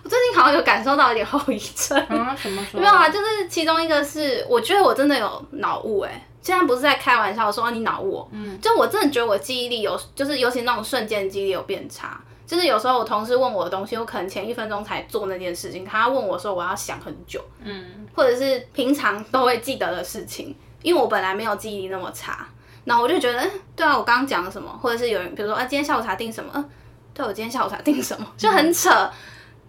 [0.03, 1.97] 我最近好像有感受到一点后遗症。
[2.09, 2.35] 啊？
[2.35, 2.61] 什么？
[2.73, 6.27] 没有啊，就是其中一个是，我觉得我真的有脑雾哎。
[6.41, 12.21] 现在不是在开玩笑说你脑雾，嗯，就我真的觉得我记忆力有，就是尤其那种瞬间记忆力有变差。
[12.47, 22.47] 就是有时候我同事问我的东西，我可能前一分钟才做那件事情，他问我说我要想很久，嗯，或者是平常都会记得的事情，因为我本来没有记忆力那么差。
[22.85, 26.49] 那我就觉得，对啊，我刚刚讲了什么，或者是有人比如说啊，今天下午茶订什么？
[26.55, 26.69] 嗯，
[27.13, 28.89] 对我今天下午茶订什么，就很扯。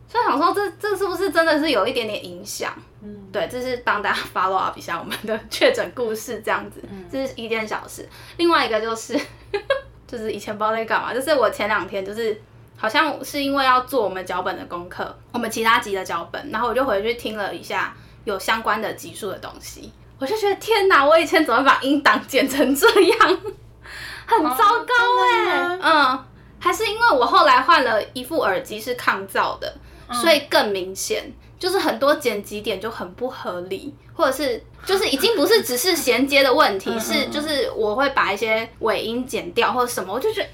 [0.07, 2.73] 所以想说，这这是不是真的是有一点点影响？
[3.03, 6.81] 嗯，对，这是帮大家 follow up 一下我们的 确诊故事，这样子，
[7.13, 8.09] 这是一件小事。
[8.37, 9.21] 另外一个就是，
[10.07, 12.41] 就是以前不知道在干嘛，就是我前两天就是
[12.79, 23.19] 好像是因为要做我们脚本的功课，我们其他集的脚本，然后我就回去听了一下有相关的集数的东西，我就觉得天哪，我以前怎么把音档剪成这样，
[24.25, 24.95] 很糟糕
[25.27, 26.25] 哎，嗯，
[26.59, 29.75] 还是因为我后来换了一副耳机是抗噪的。
[30.11, 40.49] 所以更明显，就是很多剪辑点就很不合理，或者是就是已经不是只是衔接的问题， 是就是我会把一些尾音剪掉或者什么，我就觉得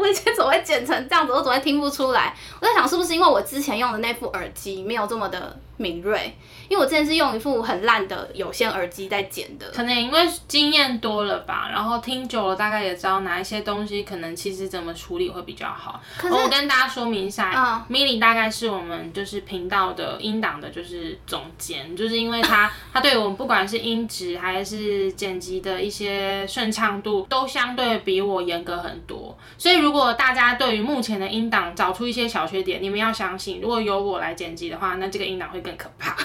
[0.00, 2.34] 我以前怎么会剪成这样子，我怎么会听不出来？
[2.58, 6.36] 我在想是不是因为我之前用的那副耳机没有这么的敏锐。
[6.68, 16.00] 因为我之前是用一副很烂的有线耳机在剪的，可能因为经验多了吧，然后听久了大概也知道哪一些东西可能其实怎么处理会比较好。
[16.22, 36.16] 我跟大家说明一下，Milly 大概是我们就是频道的音档的就是总监，就是因为他他 对我们不管是音质还是剪辑的一些顺畅度都相对比我严格很多，所以如果大家对于目前的音档找出一些小缺点，你们要相信，如果由我来剪辑的话，那这个音档会更可怕。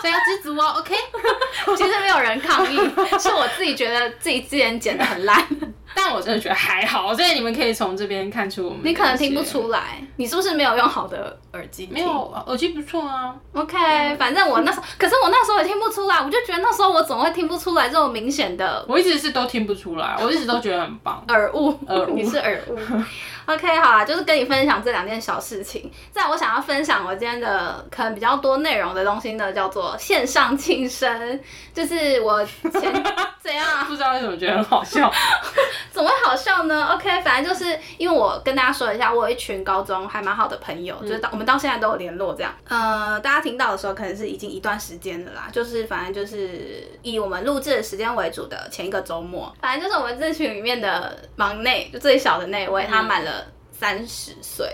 [0.00, 0.94] 所以要知足哦，OK。
[1.76, 2.76] 其实没有人抗议，
[3.18, 5.46] 是我自己觉得自己之前剪的很烂。
[5.94, 8.80] 但我真的觉得还好，所以你们可以从这边看出我们。
[8.82, 11.88] 你可能听不出来，你是不是没有用好的耳机？
[11.90, 12.08] 没有，
[12.46, 13.34] 耳机不错啊。
[13.52, 18.84] OK，反正我那时候，可是我那时候也听不出来，我就觉得那时候我怎么会听不出来这种明显的？
[18.88, 21.24] 我一直是都听不出来，我一直都觉得很棒。
[21.28, 22.78] 耳误，耳误，你是耳误。
[23.46, 25.90] OK，好啦，就是跟你分享这两件小事情。
[26.10, 31.38] 在我想要分享我今天的可能比较多内容的东西呢，叫做线上庆生，
[31.74, 33.04] 就是我前
[33.42, 33.84] 怎样？
[33.86, 35.12] 不知道为什么觉得很好笑，
[35.90, 42.54] 怎么会好笑呢？OK，反正就是因为我跟大家说一下，我有一群高中还蛮好的朋友，就是到我们到现在都有联络这样。
[42.68, 53.46] 呃，大家听到的时候可能是已经一段时间了啦，就是反正就是以我们录制的时间为主的前一个周末，反正就是我们这群里面的忙内，就最小的那位，他满了。
[53.76, 54.66] 三十岁，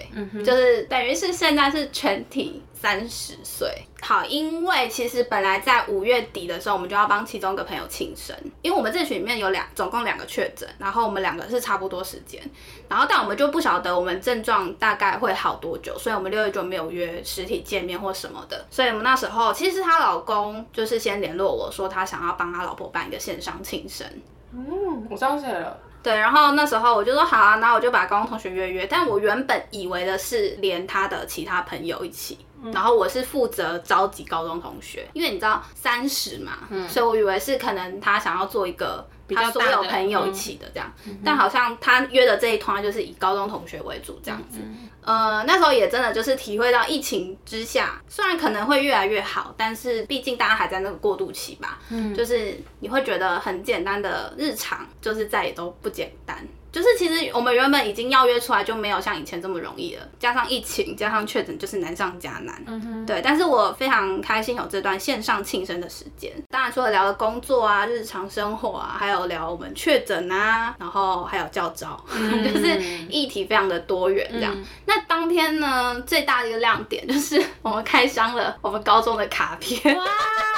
[0.45, 3.69] 就是等于是现在是全体三十岁。
[4.01, 12.41] 好，因为其实本来在五月底的时候，我们就要帮其中一个朋友庆生，因为我们这群里面有两，总共两个确诊，然后我们两个是差不多时间，
[12.89, 18.67] 然后但我们就不晓得我们症状大概会好多久，所以我们六月就没有约实体见面或什么的。
[18.71, 24.07] 所以我们那时候其实她老公就是先联络我说他想要帮他老婆办一个线上庆生。
[24.53, 25.79] 嗯，我想起来了。
[26.03, 32.39] 对，然后那时候我就说好啊，然后我就把高中同学约约，但我原本以为的是连他的其他朋友一起，
[32.73, 39.07] 然后我是负责召集高中同学，因为你知道三十嘛，所以我以为是可能他想要做一个。
[39.33, 40.93] 他所有朋友一起的这样，
[41.25, 44.59] 但好像他约的这一团就是以高中同学为主这样子。
[45.05, 51.79] 呃，那时候也真的就是体会到疫情之下，虽然可能会越来越好，但是毕竟大家还在那个过渡期吧。
[51.91, 56.45] 嗯，就是你会觉得很简单的日常，就是再也都不简单。
[56.73, 62.63] 就是其实我们原本已经要约出来就没有像以前这么容易了，加上疫情，加上确诊，就是难上加难。
[62.67, 63.21] 嗯哼，对。
[63.23, 66.33] 但是我非常开心有这段线上庆生的时间。
[66.49, 74.57] 当然除了聊了工作啊、日常生活啊，还有聊我们确诊啊，然后还有教招， 就是议题非常的多元这样。
[74.87, 79.97] 那当天呢，最大的一个亮点就是我们开箱了我们高中的卡片。
[79.97, 80.05] 哇！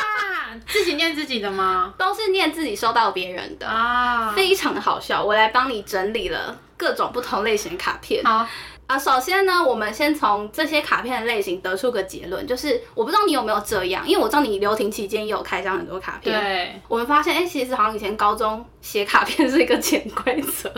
[0.73, 1.93] 自己念自己的吗？
[1.99, 5.23] 都是念自己收到别人的啊，非常的好笑。
[5.23, 8.25] 我来帮你整理了各种不同类型的卡片。
[8.25, 8.47] 好
[8.87, 16.39] 啊，首先呢，我们先从这些卡片的类型得出个结论，就是我不知道你有没有这样，因为我知道你留停期间也有开箱很多卡片。
[16.39, 20.71] 对，我们发现，哎，其实好像以前高中写卡片是一个潜规则，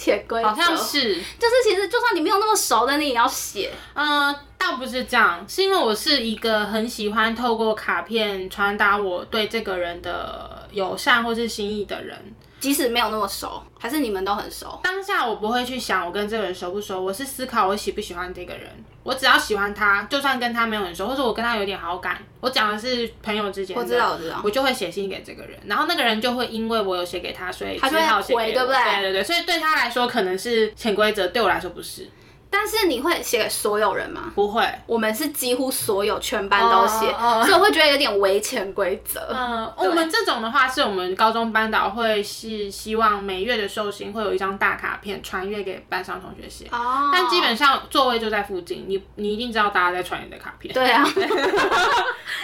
[0.00, 3.70] 潜规则好像是，就是其实就算你没有那么熟的，你也要写。
[3.94, 4.34] 嗯。
[4.62, 12.16] 倒不是这样，是因为我是一个很喜欢透过卡片传达我对这个人的友善或是心意的人，
[12.60, 14.78] 即使没有那么熟，还是你们都很熟。
[14.84, 18.68] 当下我不会去想我跟这个人熟不熟，我是思考我喜不喜欢这个人。
[19.02, 28.76] 我只要喜欢他，就算跟他没有很熟，或者我跟他有点好感，我讲的是朋友之间，我知道，我知道，我就会写信给这个人，然后那个人就会因为我有写给他，所以他就会回，对不对？
[28.76, 32.06] 对对对，所以对他来说可能是潜规则，对我来说不是。
[32.52, 34.32] 但是你会写给所有人吗？
[34.34, 37.10] 不会，我们是几乎所有全班都写，
[37.44, 39.20] 所以我会觉得有点违潜规则。
[39.30, 46.66] 嗯，我们这种的话，是我们高中班导会是希望每月的寿星会有一张大卡片传阅给班上同学写。
[46.72, 47.10] 哦。
[47.12, 50.74] 但基本上座位就在附近，你你一定知道大家在传你的卡片。
[50.74, 51.06] 对啊。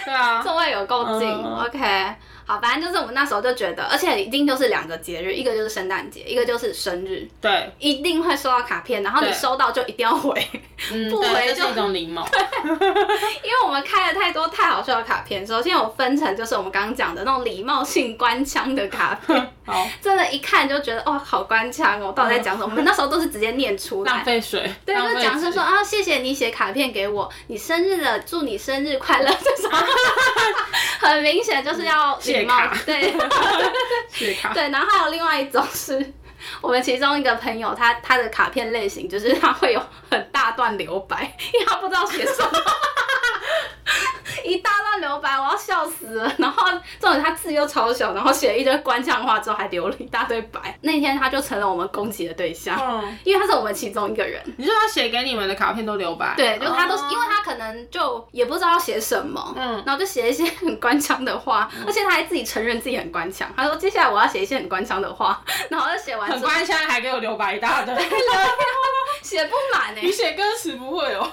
[0.05, 0.41] 对啊。
[0.41, 1.29] 座位有够近。
[1.29, 2.15] OK。
[2.47, 10.33] 好，反正就是我们那时候就觉得，而且一定就是两个节日，一个就是圣诞节，一个就是生日，对，一定会收到卡片，然后你收到就一定要回，
[11.11, 12.25] 不回就是一种礼貌。
[13.43, 22.69] 因为我们开了太多太好笑的卡片，首先我分成就是我们刚刚讲的那种礼貌性官腔的卡片， 好，真的，一看就觉得哦，好官腔哦，到底在讲什么？
[22.71, 29.69] 我们那时候都是直接念出来，浪费水，对，就讲是说啊，谢谢你写卡片给我，你生日了，祝你生日快乐，这种，
[30.99, 32.17] 很明显就是要。
[32.85, 33.13] 对，
[34.53, 36.13] 对，然后还有另外一种是
[36.61, 42.49] 我们其中一个朋友，他他的卡片类型就是他会有很大段留白，因为他不知道写什么。
[44.43, 46.31] 一大段留白，我要笑死了。
[46.37, 46.67] 然后
[46.99, 50.77] 重点他字又超小，然后写了一堆官腔话之后还留了一大堆白。
[50.81, 54.41] 那天他就成了我们攻击的对象，因为他是我们其中一个人。
[54.57, 56.33] 你说他写给你们的卡片都留白？
[56.37, 63.51] 对，就他都，因为他可能就也不知道要写什么，嗯，然后就写一些很官腔的话，而且他还自己承认自己很官腔。
[63.55, 67.95] 他说接下来我要写一些很官腔的话， 然后就写完很官腔还给我留白一大堆。
[69.21, 71.29] 写不满哎、你写歌词不会哦。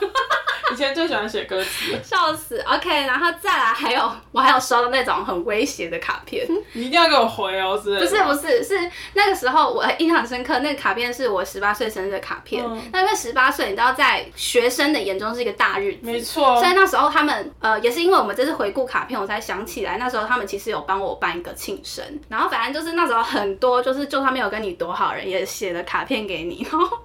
[0.72, 2.58] 以前最喜欢写歌词，笑死。
[2.66, 12.64] OK，然后再来还有 我还有收到那种很威胁的卡片， 你一定要给我回哦，是不是不是是那个时候我印象很深刻，那个卡片是我十八岁生日的卡片。
[12.64, 26.98] 嗯那因为十八岁，你知道在学生的眼中是一个大日子，没错所以那时候他们呃也是因为我们这次回顾卡片，我才想起来那时候他们其实有帮我办一个庆生，然后反正就是那时候很多就是就算没有跟你多好人，也写了卡片给你，然后。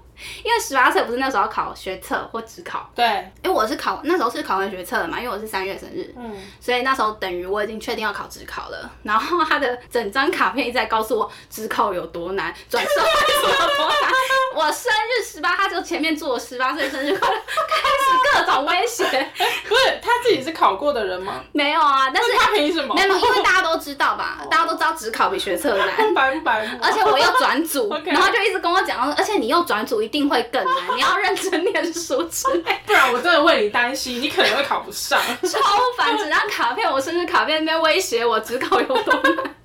[0.44, 3.06] 因为十八岁不是那时候要考学测或职考，对，
[3.44, 8.90] 因为我是考那时候是考完学测了嘛，因为我是三月生日，嗯，所以那时候等于我已经确定要考职考了。
[9.04, 14.12] 然后他的整张卡片一直在告诉我职考有多难，转社会有多难。
[14.56, 19.04] 我生日十八，他就前面祝我十八岁生日快乐，开始各种威胁。
[19.70, 21.42] 不是他自己是考过的人吗？
[21.54, 22.94] 没有啊，但是他凭什么？
[22.96, 25.88] 没有，因为大家都知道吧，大家都知道职考比学测难。
[26.14, 26.68] 白不白？
[26.82, 32.82] 而且我又转组 然后就一直跟我讲，而且你又转组一定会更难， 你要认真念书之类。
[32.86, 35.20] 不然我真的为你担心，你可能会考不上。
[35.42, 35.60] 超
[35.98, 36.18] 烦！
[36.18, 39.56] 整张卡片，我甚至卡片那边威胁我，只考有多难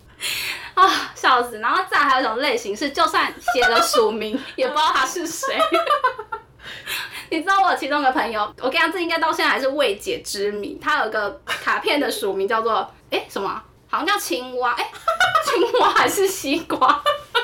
[0.74, 1.58] 啊，笑死！
[1.58, 5.58] 然后再还有一种类型是，就算写了署名，也不知道他是谁。
[7.30, 10.78] 你知道我有其中一个朋友，我跟你讲，这应该到现在还是未解之谜。
[10.80, 13.64] 他有个卡片的署名叫做哎、什么啊、
[13.94, 14.90] 好像叫青蛙，哎、
[15.46, 16.78] 青蛙还是西瓜？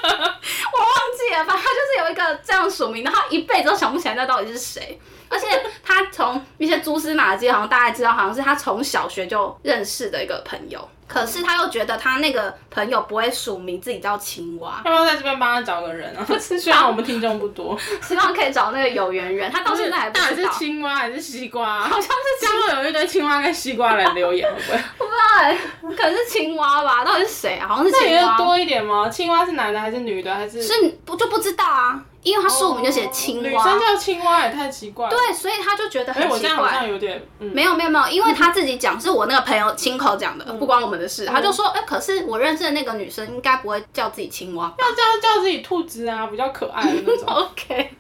[0.03, 5.01] 我忘记了，反正就是有一个这样署名，然后一辈子都想不起来那到底是谁。
[5.29, 5.47] 而且
[5.85, 10.89] 他从一些蛛丝马迹，好像大概知道，好像是他从小学就认识的一个朋友。
[11.13, 16.25] 可是他又觉得他那个朋友不会署名自己叫青蛙，要不要在这边帮他找个人啊？
[16.39, 19.51] 虽然我们听众不多，希望可以找那个有缘人。
[19.51, 21.81] 他到现在还不到底是，青蛙还是西瓜？
[21.81, 22.09] 好像是
[22.41, 24.79] 这样会有一堆青蛙跟西瓜来留言，会不会？
[24.99, 25.59] 我不知道哎、
[25.97, 27.05] 可能是青蛙吧？
[27.05, 27.67] 到底是谁啊？
[27.67, 28.37] 好像是那也青蛙。
[28.37, 29.09] 多一点吗？
[29.09, 30.33] 青蛙是男的还是女的？
[30.33, 30.73] 还是是
[31.05, 32.01] 不就不知道啊？
[32.23, 35.17] 因为他书名就写青蛙，女生叫青蛙也太奇怪了。
[35.17, 36.89] 对，所以他就觉得哎，很奇我这样好像怪。
[36.89, 37.51] 有点嗯。
[37.55, 41.25] 没有没有没有，因为他自己讲，是我那个朋友亲口讲的，不关我们的事。
[41.27, 44.75] 他就说，哎、可是我认识的那个女生应该不会叫自己青蛙吧。
[44.79, 47.25] 要叫叫自己兔子啊，比较可爱的那种。
[47.33, 47.91] OK，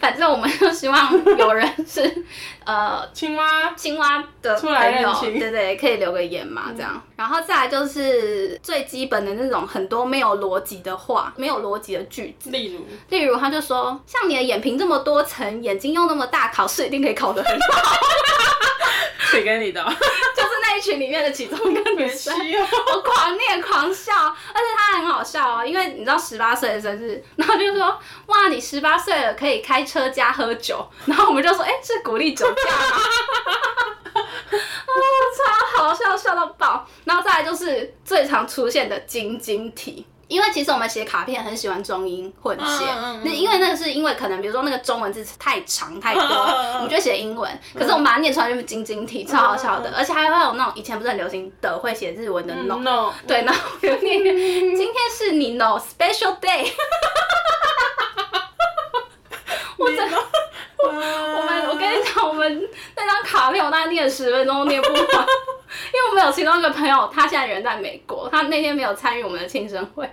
[0.00, 2.24] 反正我们就希望有人是
[2.64, 7.00] 呃青蛙青蛙的出来朋友认，亲对对，可以留个言嘛，这样。
[7.18, 17.98] 然后再来就是最基本的那种很多没有逻辑的话，没有逻辑的句子，例如，例如他就说，像你的眼皮这么多层，眼睛又那么大，考试一定可以考得很好，
[19.32, 19.82] 谁跟你的？
[20.36, 22.32] 就是那一群里面的其中一个女生。
[22.94, 33.02] 我狂念狂笑，而且他很好笑哦，因为你知道十八岁的生日，然后就说哇你十八岁了可以开车加喝酒，然后我们就说哎、是鼓励酒驾吗？
[34.88, 34.96] 啊，
[35.76, 36.86] 超好笑，笑到爆。
[37.04, 40.06] 然后再来就是最常出现的晶晶体。
[40.28, 56.68] 因为其实我们写卡片很喜欢中英混写，嗯嗯嗯那、因为那个是因为可能比如说那个中文字太长太多，嗯嗯嗯我们就写英文，可是我们把它念出来就是晶晶体，超好笑的，而且还会有那种以前不是很流行的会写日文的 no，、嗯 no，对，然后我就念，今天是你 no special day，
[59.78, 60.18] 我真的，
[60.84, 70.08] 我们我跟你讲，我们那张卡片我大概念了十分钟都念不完，因为我们有其中一个朋友，他现在人在美国，他那天没有参与我们的庆生会。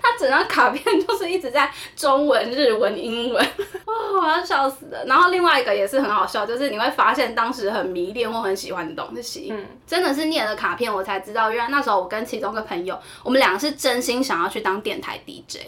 [0.00, 3.44] 他整张卡片就是一直在中文、日文、英文，
[3.84, 5.04] 哦，我要笑死了。
[5.04, 15.58] 然后另外一个也是很好笑，就是你会发现当时很迷恋或很喜欢的东西，嗯，真的是念了卡片，我才知道，原来那时候我跟其中一个朋友，我们两个是真心想要去当电台 DJ，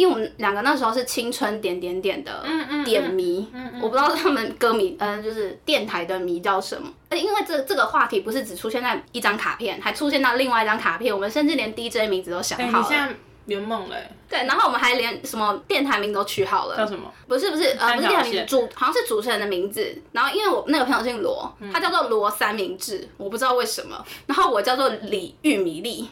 [0.00, 3.46] 因为我们两个那时候是青春点点点的嗯嗯点迷，
[3.82, 6.90] 我不知道他们歌迷，嗯、就是电台的迷叫什么。
[7.10, 12.82] 呃因为这这个话题不是只出现在一张卡片，还出现到另外一张卡片，我们甚至连 DJ 名字都想哎，好了。
[12.82, 14.08] 你现在圆梦嘞？
[14.26, 16.76] 对，然后我们还连什么电台名都取好了。
[16.78, 17.12] 叫什么？
[17.28, 19.94] 不是不是，呃，不是电台名主好像是主持人的名字。
[20.12, 24.02] 然后因为我那个朋友姓罗，嗯他叫做罗三明治，我不知道为什么。
[24.26, 26.08] 然后我叫做李玉米粒，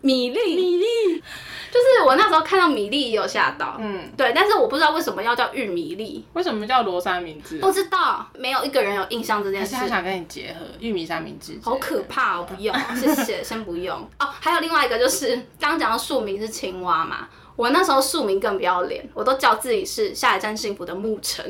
[0.00, 0.84] 米粒，米粒，
[1.70, 7.58] 就是我那时候看到米粒也有吓到，嗯，对，但是我不知道为什么要叫玉米粒，为什么叫罗三明治？
[7.58, 9.88] 不知道，没有一个人有印象这件事还是。
[9.90, 11.58] 他想跟你结合玉米三明治？
[11.62, 12.46] 好可怕哦！
[12.48, 14.28] 不用，谢谢， 先不用哦。
[14.40, 21.44] 还有另外一个就是，刚刚讲到庶名是青蛙嘛，我那时候庶名更不要脸，我都叫自己是下一站幸福的牧尘。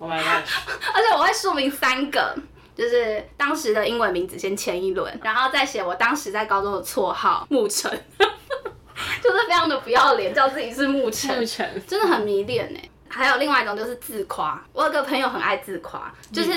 [0.00, 0.44] Oh my god！
[0.94, 2.34] 而且我会署名三个，
[2.78, 11.44] 就是当时的英文名字先签一轮，然后再写我当时在高中的绰号牧尘， 就是非常的不要脸，叫自己是牧尘
[11.86, 12.78] 真的很迷恋呢。
[13.08, 16.52] 还有另外一种就是自夸，我有个朋友很爱自夸，就是。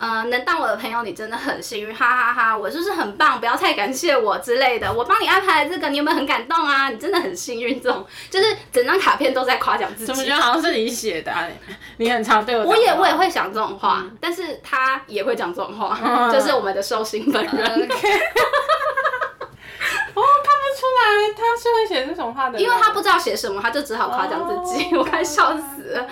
[0.00, 2.56] 呃，能当我的朋友，你真的很幸运，哈哈哈！
[2.56, 4.90] 我就是很棒，不要太感谢我之类的。
[4.90, 6.88] 我帮你安排这个，你有没有很感动啊？
[6.88, 10.06] 你真的很幸运，这种就是整张卡片都在夸奖自己。
[10.06, 11.30] 怎么觉得好像是你写的？
[11.98, 12.64] 你很常对我。
[12.64, 17.52] 我也我也会想这种话，但是他也会讲这种话，就是我们的寿星本人。
[20.14, 21.04] 哦，看不出来
[21.36, 24.96] 他是会写这种话的，因为他不知道写什么，他就只好夸奖自己。
[24.96, 26.06] 我快笑死了。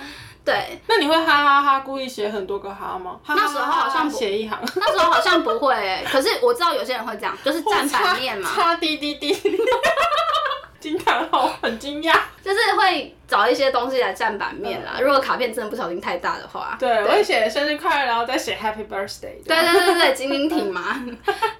[0.45, 3.19] 对，那你会哈哈哈故意写很多个哈吗？
[3.27, 6.03] 那时候好像写一行，那时候好像不会欸。
[6.09, 8.49] 可是我知道有些人会这样，就是站反面嘛。
[8.55, 9.33] 擦滴滴滴。
[10.79, 14.99] 惊叹号，很惊讶，就是会找一些东西来占版面啦。
[15.01, 19.43] 如果卡片真的不小心太大的话，对，我会写生日快乐，然后再写 Happy Birthday。
[19.45, 21.03] 对对对对，精灵 体嘛。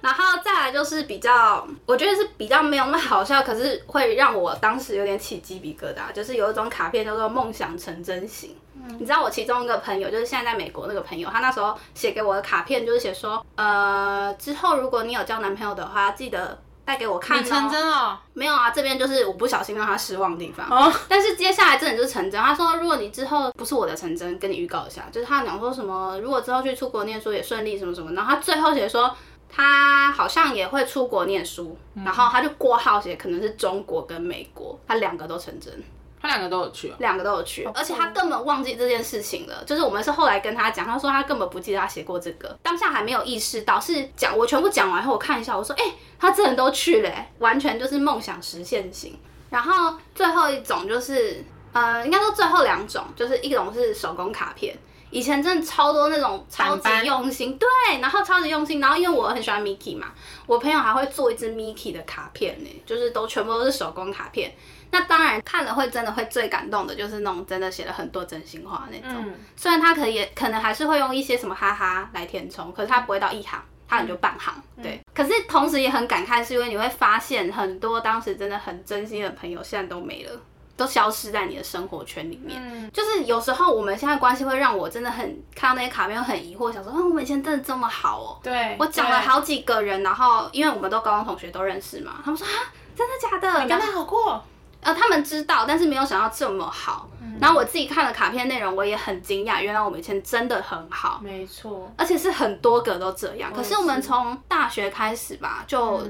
[0.00, 6.12] 然后再来就是比较，我觉得是比较没有那么好笑，可是会让我当时有点起鸡皮疙瘩。
[6.12, 8.56] 就是有一种卡片叫做梦想成真型。
[8.98, 16.58] 你知道我其中一个朋友，就是现在在美国那个朋友，他那时候写给我的卡片就是写说，呃，之后如果你有交男朋友的话，记得。
[16.90, 18.18] 带给我看，成真哦？
[18.34, 20.66] 没有啊，这边就是我不小心让他失望的地方。
[20.68, 22.42] 哦，但是接下来真的就是成真。
[22.42, 28.10] 他说，如果你之后不是我的成真，跟你预告一下，就是他讲说什么，如果之后去出国念书也顺利什么什么。
[28.14, 29.16] 然后他最后写说，
[29.48, 35.72] 他好像也会出国念书，然后他就括号写可能是中国跟美国，他两个都成真。
[36.20, 39.64] 他两个都有去，两个都有去，而且他根本忘记这件事情了。
[39.64, 43.80] 就是我们是后来跟他讲，他说他根本不记得他写过这个，当下还没有意识到。
[43.80, 45.84] 是讲我全部讲完后，我看一下，我说，哎，
[46.18, 47.10] 他真的都去了，
[47.40, 49.18] 完全就是梦想实现型。
[49.48, 51.42] 然后最后一种就是，
[51.72, 54.76] 呃，应该说最后两种，就是一种是手工卡片，
[55.10, 57.68] 以前真的超多那种超级用心，对，
[58.00, 60.12] 然后超级用心，然后因为我很喜欢 Mickey 嘛，
[60.46, 64.52] 我朋友还会做一支 Mickey 的卡片呢，就是都全部都是手工卡片。
[64.92, 69.24] 那当然看了会真的会最感动的，就是那种真的写了很多真心话那种。
[69.54, 74.52] 虽然他可以可能还是会用一些什么哈哈来填充，可是他不会到一行，他可能就半行。
[74.82, 75.00] 对。
[75.14, 80.32] 可是同时也很感慨，是因为你会发现很多当时真的很真心的朋友，现在都没了，
[80.80, 82.60] 都消失在你的生活圈里面。
[82.64, 82.90] 嗯。
[82.90, 88.40] 就是有时候我们现在关系会让我真的很看到那些卡片很疑惑，想说啊，我们以前真的这么好哦。
[88.42, 88.76] 对。
[88.78, 93.62] 我讲了好几个人，然后因为我们都高中同学都认识嘛，他们说啊，真的假的？
[93.62, 94.42] 你跟他好过？
[94.80, 97.08] 呃，他们知道，但是没有想到这么好。
[97.40, 101.20] 然后我自己看了卡片内容，我也很惊讶，原来我们以前真的很好。
[101.24, 103.50] 没错，而且是很多个都这样。
[103.50, 106.02] 可是我们从大学开始吧，就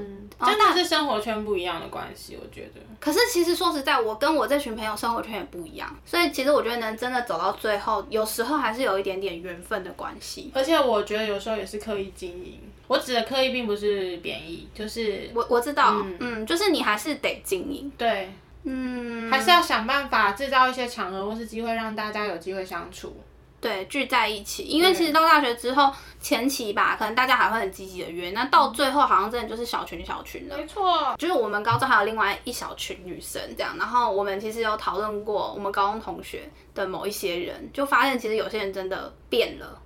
[0.43, 2.81] 真的是生活圈不一样的关系，我觉得。
[2.99, 10.51] 可是其实说实在，我跟我这群朋友生活圈也不一样，所以其实我觉得能真的走到最后，有时候还是有一点点缘分的关系。
[10.53, 12.59] 而且我觉得有时候也是刻意经营。
[12.87, 17.89] 我指的刻意并不是贬义，就是我我知道，嗯，就是你还是得经营。
[17.97, 18.33] 对。
[18.63, 23.15] 嗯，还是要想办法制造一些场合或是机会，让大家有机会相处，
[23.59, 24.63] 对，聚在一起。
[24.63, 30.55] 因为其实到大学之后，前期吧，可能大家还会很积极的约，那到最后好像真的就是小群小群的。
[30.55, 39.80] 没错，就是我们高中还有另外一小群女生这样，然后我们其实有讨论过我们高中同学的某一些人，就发现其实有些人真的变了。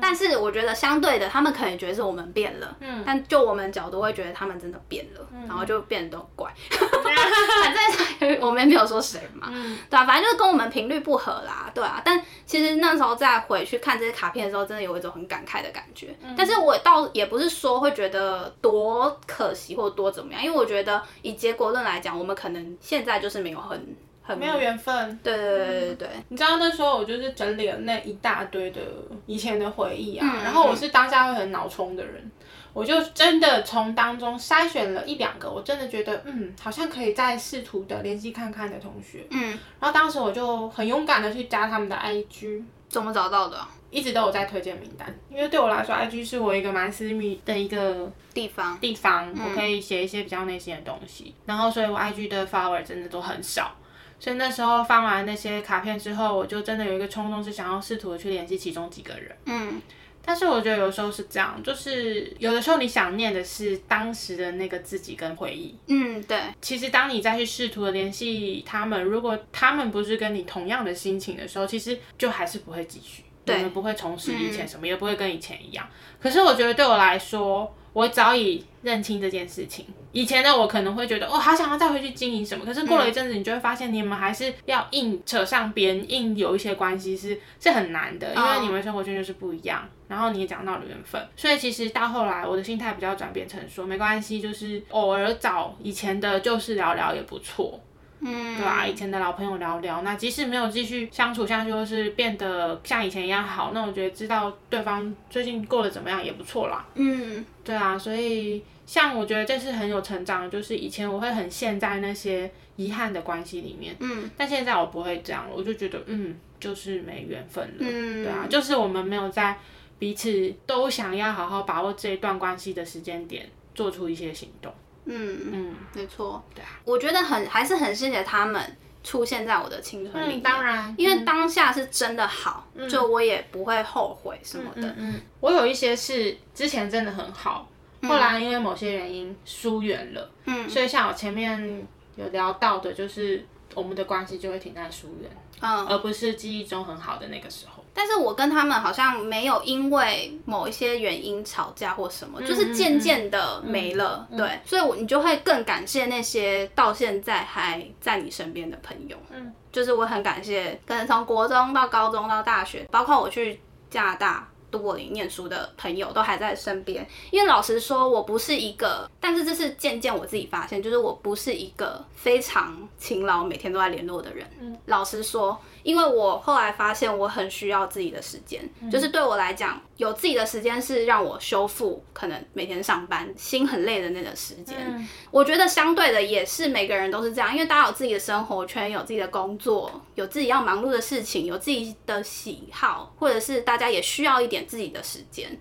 [0.00, 9.48] 但是我觉得相对的，他们可能觉得是我们变了，嗯，但就我们角度会觉得他们真的变了，然后就变得都怪， 反正我们没有说谁嘛，
[9.90, 12.00] 对啊，反正就是跟我们频率不合啦，对啊。
[12.04, 16.16] 但其实那时候再回去看这些卡片的时候，真的有一种很感慨的感觉。
[16.36, 23.96] 但是我倒也不是说会觉得多可惜或多怎么样，因为我觉得以结果论来讲，我们可能现在就是没有很。
[24.36, 26.08] 没有缘分，对对对对对。
[26.28, 28.80] 你知道那时候我就是整理了那一大堆的
[29.26, 32.30] 以前的回忆啊，然后我是当下会很脑冲的人，
[32.72, 43.58] 我就真的从当中筛选了一两个，我真的觉得嗯，好像可以再试图的联系看看的同学，嗯，然后当时我就很勇敢的去加他们的 IG，怎么找到的？
[43.90, 53.74] 一直都有在推荐名单，因为对我来说，IG 是我一个蛮私密的一个地方，地方我可以写一些比较内心的东西，然后所以我 IG 的 follower 真的都很少。
[54.20, 59.36] 所以那时候发完那些卡片之后，我就真的有一个冲动，是想要试图的去联系其中几个人。
[59.46, 59.80] 嗯，
[60.24, 65.74] 但是我觉得有时候是这样，就是有的时候你想念的是当时的那个自己跟回忆。
[65.86, 66.38] 嗯，对。
[66.60, 75.88] 其实当你再去试图的联系他们，如果他们不是跟你同样的心情的时候，其实就还是不会继续，我们不会重拾以前什么，也不会跟以前一样。
[76.20, 79.84] 可是我觉得对我来说，我早已认清这件事情。
[80.10, 82.64] 以前的我可能会觉得，哦，好想要再回去经营什么。
[82.64, 89.86] 可是过了一阵子，你就会发现，你们还是要硬扯上边，硬有一些关系是是很难的，因为你们生活圈就是不一样。
[90.08, 97.78] 然后你也讲到了缘分，所以其实到后来，我的心态比较转变成说，没关系，就是偶尔找以前的旧事聊聊也不错。
[98.20, 106.84] 嗯，对啊，以前的老朋友聊聊，那即使没有继续相处下去，或是变得像以前一样好，那我觉得知道对方最近过得怎么样也不错啦。
[106.94, 119.56] 嗯，对啊，所以像我觉得这是很有成长，就是以前我会很陷在那些遗憾的关系里面，嗯，但现在我不会这样了，我就觉得嗯，就是没缘分了，嗯，对啊，就是我们没有在
[119.98, 124.72] 彼此都想要好好把握这一段关系的时间点，做出一些行动。
[125.10, 134.94] 嗯嗯，没错，对啊，我觉得很还是很谢谢他们出现在我的青春里面，当然，因为当下是真的好，就我也不会后悔什么的。
[134.98, 137.66] 嗯，我有一些是之前真的很好，
[138.02, 141.86] 后来因为某些原因疏远了，嗯，所以像我前面
[142.16, 145.30] 有聊到的，就是我们的关系就会停在疏远，
[145.60, 147.77] 嗯，而不是记忆中很好的那个时候。
[147.98, 164.48] 但是我跟他们好像没有因为某一些原因吵架或什么，就是渐渐的没了，对，所以我你就会更感谢那些到现在还在你身边的朋友，嗯，就是我很感谢，可能从国中到高中到大学，包括我去加拿大。
[164.70, 174.46] 都柏林念书的朋友都还在身边，因为老实说，我不是一个，但是这是渐渐我自己发现，就是我不是一个非常勤劳、每天都在联络的人。
[174.60, 175.58] 嗯，老实说，
[175.88, 178.62] 因为我后来发现，我很需要自己的时间，
[178.92, 185.08] 就是对我来讲，有自己的时间是让我修复可能每天上班心很累的那个时间。
[185.30, 194.58] 我觉得相对的也是每个人都是这样，因为大家有自己的生活圈，有自己的工作，有自己要忙碌的事情，有自己的喜好，或者是大家也需要一点。
[194.68, 195.58] 自己的时间，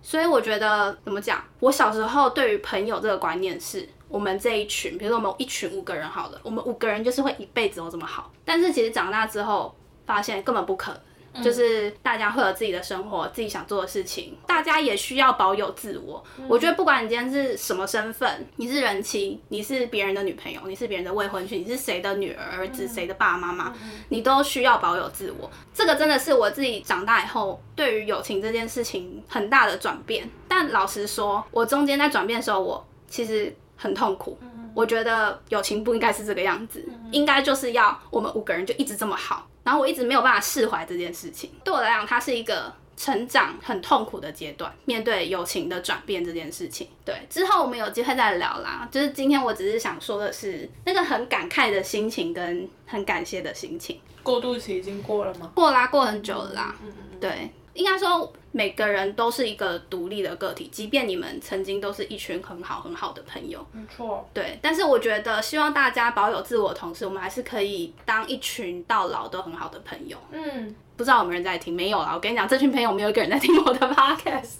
[0.00, 1.42] 所以我觉得怎么讲？
[1.58, 8.30] 我小时候对于朋友这个观念是，我们这一群，比如说我们一群五个人好了，我们五个人就是会一辈子都这么好。
[8.44, 9.74] 但是其实长大之后，
[10.06, 11.00] 发现根本不可能。
[11.42, 16.22] 就是大家会有自己的生活，自己想做的事情，大家也需要保有自我。
[16.46, 23.74] 我觉得不管你今天是什么身份，你是人妻，你是别人的女朋友，你是别人的未婚妻，你是谁的女儿、儿子，谁的爸爸妈妈，
[24.10, 25.50] 你都需要保有自我。
[25.74, 30.30] 这个真的是我自己长大以后对于友情这件事情很大的转变。
[30.46, 34.38] 但老实说，我中间在转变的时候，我其实很痛苦。
[34.74, 39.48] 我觉得友情不应该是这个样子，应该就是要我们五个人就一直这么好。
[39.62, 44.70] 然后我一直没有办法释怀这件事情，对我来讲，它是一个成长很痛苦的阶段。
[44.84, 48.86] 面对友情的转变这件事情，对之后我们有机会再聊啦。
[48.90, 53.98] 就是今天我只是想说的是，那个很感慨的心情跟很感谢的心情。
[54.22, 55.50] 过渡期已经过了吗？
[55.54, 56.74] 过啦，过很久了啦。
[56.82, 57.20] 嗯嗯。
[57.20, 58.32] 对，应该说。
[58.56, 64.24] 每个人都是一个独立的个体，即便你们曾经都是一群很好很好的朋友，没错。
[64.32, 70.16] 对，但是我觉得希望大家保有自我，同时我们还是可以当一群到老都很好的朋友。
[70.30, 71.74] 嗯，不知道有没有人在听？
[71.74, 72.12] 没有啦。
[72.14, 74.58] 我跟你讲，这群朋友没有一个人在听我的 podcast。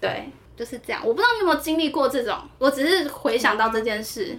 [0.00, 1.02] 对，就是这样。
[1.04, 4.34] 我不知道你有没有经历过这种，我只是回想到这件事，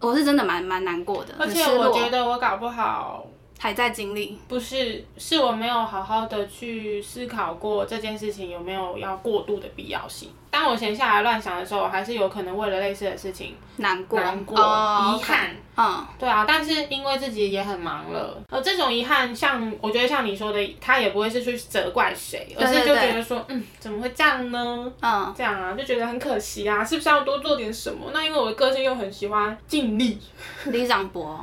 [0.00, 1.32] 我是真的蛮蛮难过的。
[1.38, 3.24] 而且我觉得我搞不好。
[3.62, 10.30] 还在经历，不是，是我没有好好的去思考过这件事情有没有要过度的必要性。
[10.50, 15.54] 当我闲下来乱想的时候，我还是有可能为了类似的事情难过、难过、遗憾。
[15.76, 24.90] 嗯，对啊，但是因为自己也很忙了，而这种遗憾，像我觉得像你说的，他也不会是去责怪谁，而是就觉得说，嗯，怎么会这样呢？
[25.02, 28.10] 嗯，这样啊，就觉得很可惜啊，是不是要多做点什么？
[28.14, 30.18] 那因为我的个性又很喜欢尽力，
[30.72, 31.38] 李长博。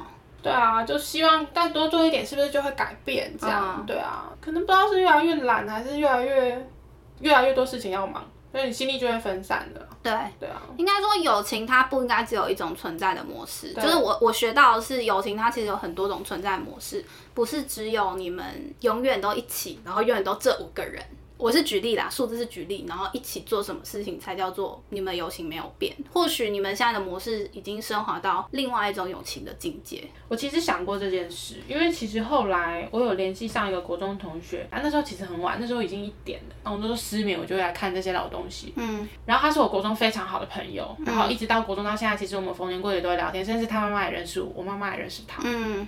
[0.47, 3.33] 对啊，就希望但多做一点，是不是就会改变？
[3.39, 6.67] 这样，对啊，可能不知道是越来越懒，还是越来越
[7.19, 9.87] 越来越多事情要忙，所以你心力就会分散的。
[10.01, 21.03] 对，对啊，应该说友情它不应该只有一种存在的模式，就是我我学到的是友情它其实有很多种存在模式，不是只有你们永远都一起，然后永远都这五个人。
[21.37, 25.95] 我是举例啦，数字是举例，然后一起做什么事情才叫做你们友情没有变？
[26.11, 30.03] 或许你们现在的模式已经升华到另外一种友情的境界。
[30.27, 38.73] 我其实想过这件事，因为其实后来我有联系上一个国中同学，啊，那时候其实很晚，那时候已经一点了，然后我那时候失眠，我就会来看这些老东西。
[38.75, 45.43] 嗯，然后他是我国中非常好的朋友，然后一直到国中到现在，其实我们逢年过节都会聊天，甚至他妈妈也认识我，我妈妈也认识他。
[45.45, 45.87] 嗯，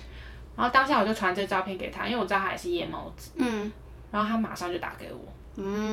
[0.56, 3.32] 然后当下我就传这照片给他，因为我知道他也是夜猫子。
[3.38, 3.72] 嗯，
[4.12, 5.20] 然后他马上就打给我。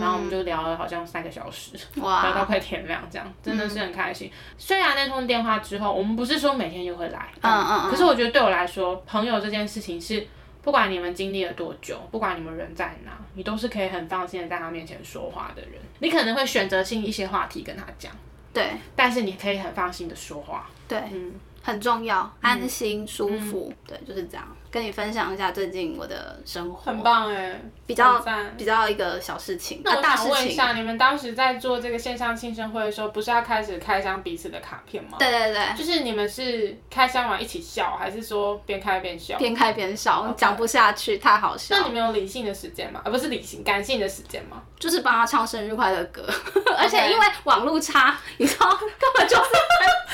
[0.00, 4.30] 然后我们就聊了好像三个小时， 聊到快天亮，这样真的是很开心。
[4.56, 10.26] 虽然那通电话之后，我们不是说每天就会来，嗯嗯，可是我觉得对我来说，朋友这件事情是，
[10.62, 15.72] 不管你们经历了多久，不管你们人在哪，你都是可以很放心的在他面前说话的人。
[15.98, 18.12] 你可能会选择性一些话题跟他讲，
[18.52, 24.46] 对，但是你可以很放心的说话，对，嗯，很重要，安心舒服，对，就是这样。
[24.76, 30.14] 跟你分享一下最近我的生活，很棒哎，比较赞比较一个小事情啊，那我大。
[30.14, 35.16] 想问一下，你们当时在做这个线上庆生会的时候，不是要开始开箱彼此的卡片吗？
[35.18, 39.38] 对对对，就是你们是开箱完一起笑，还是说边开边笑？
[39.38, 41.86] 边开边笑，讲不下去，太好笑那。
[41.86, 43.00] 你们有理性的时间吗？
[43.02, 44.62] 而不是理性，感性的时间吗？
[44.78, 46.22] 就是帮他唱生日快乐歌，
[46.76, 49.50] 而且因为网络差，你知道根本就是。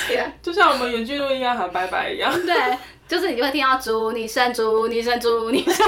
[0.43, 2.31] 就像我们远距录音要喊拜拜一样。
[2.45, 2.79] 对，
[3.13, 5.87] 就是你会听到猪你生，猪你生，祝你生，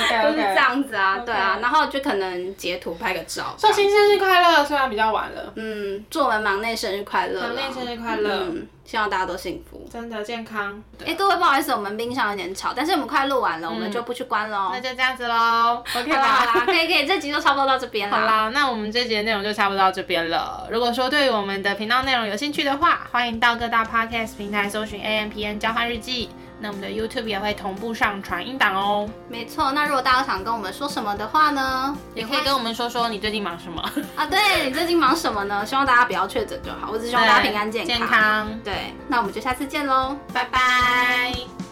[0.00, 0.64] 就是这。
[0.64, 4.64] 样子啊对啊，然后就可能截图拍个照，寿星生日快乐！
[4.64, 9.86] 虽然比较晚了，嗯，祝我们忙内生日快乐啦，忙内生日快乐嗯，希望大家都幸福。
[9.92, 10.82] 真的健康。
[11.04, 14.70] 哎、各位不好意思，我们冰箱有点吵，但是我们快录完了，我们就不去关喽。
[14.72, 16.66] 那就这样子喽，OK 好啦好啦，吧？
[16.66, 18.16] 可以可以，这集就差不多到这边了。
[18.16, 20.66] 好啦，那我们这节内容就差不多到这边了。
[20.70, 26.30] 如果说对于我们的频道内容有兴趣的话，欢迎到各大 podcast 平台搜寻 A M P N 交换日记。
[26.60, 33.82] 那我们的 YouTube 也会同步上传音档哦，没错，那如果大家想跟我们说什么的话呢，也可以跟我们说说你最近忙什么。
[34.16, 35.64] 啊，对你最近忙什么呢？
[35.66, 37.98] 希望大家不要确诊就好，我只希望大家平安健康。
[37.98, 41.63] 健康，对，那我们就下次见喽，拜拜。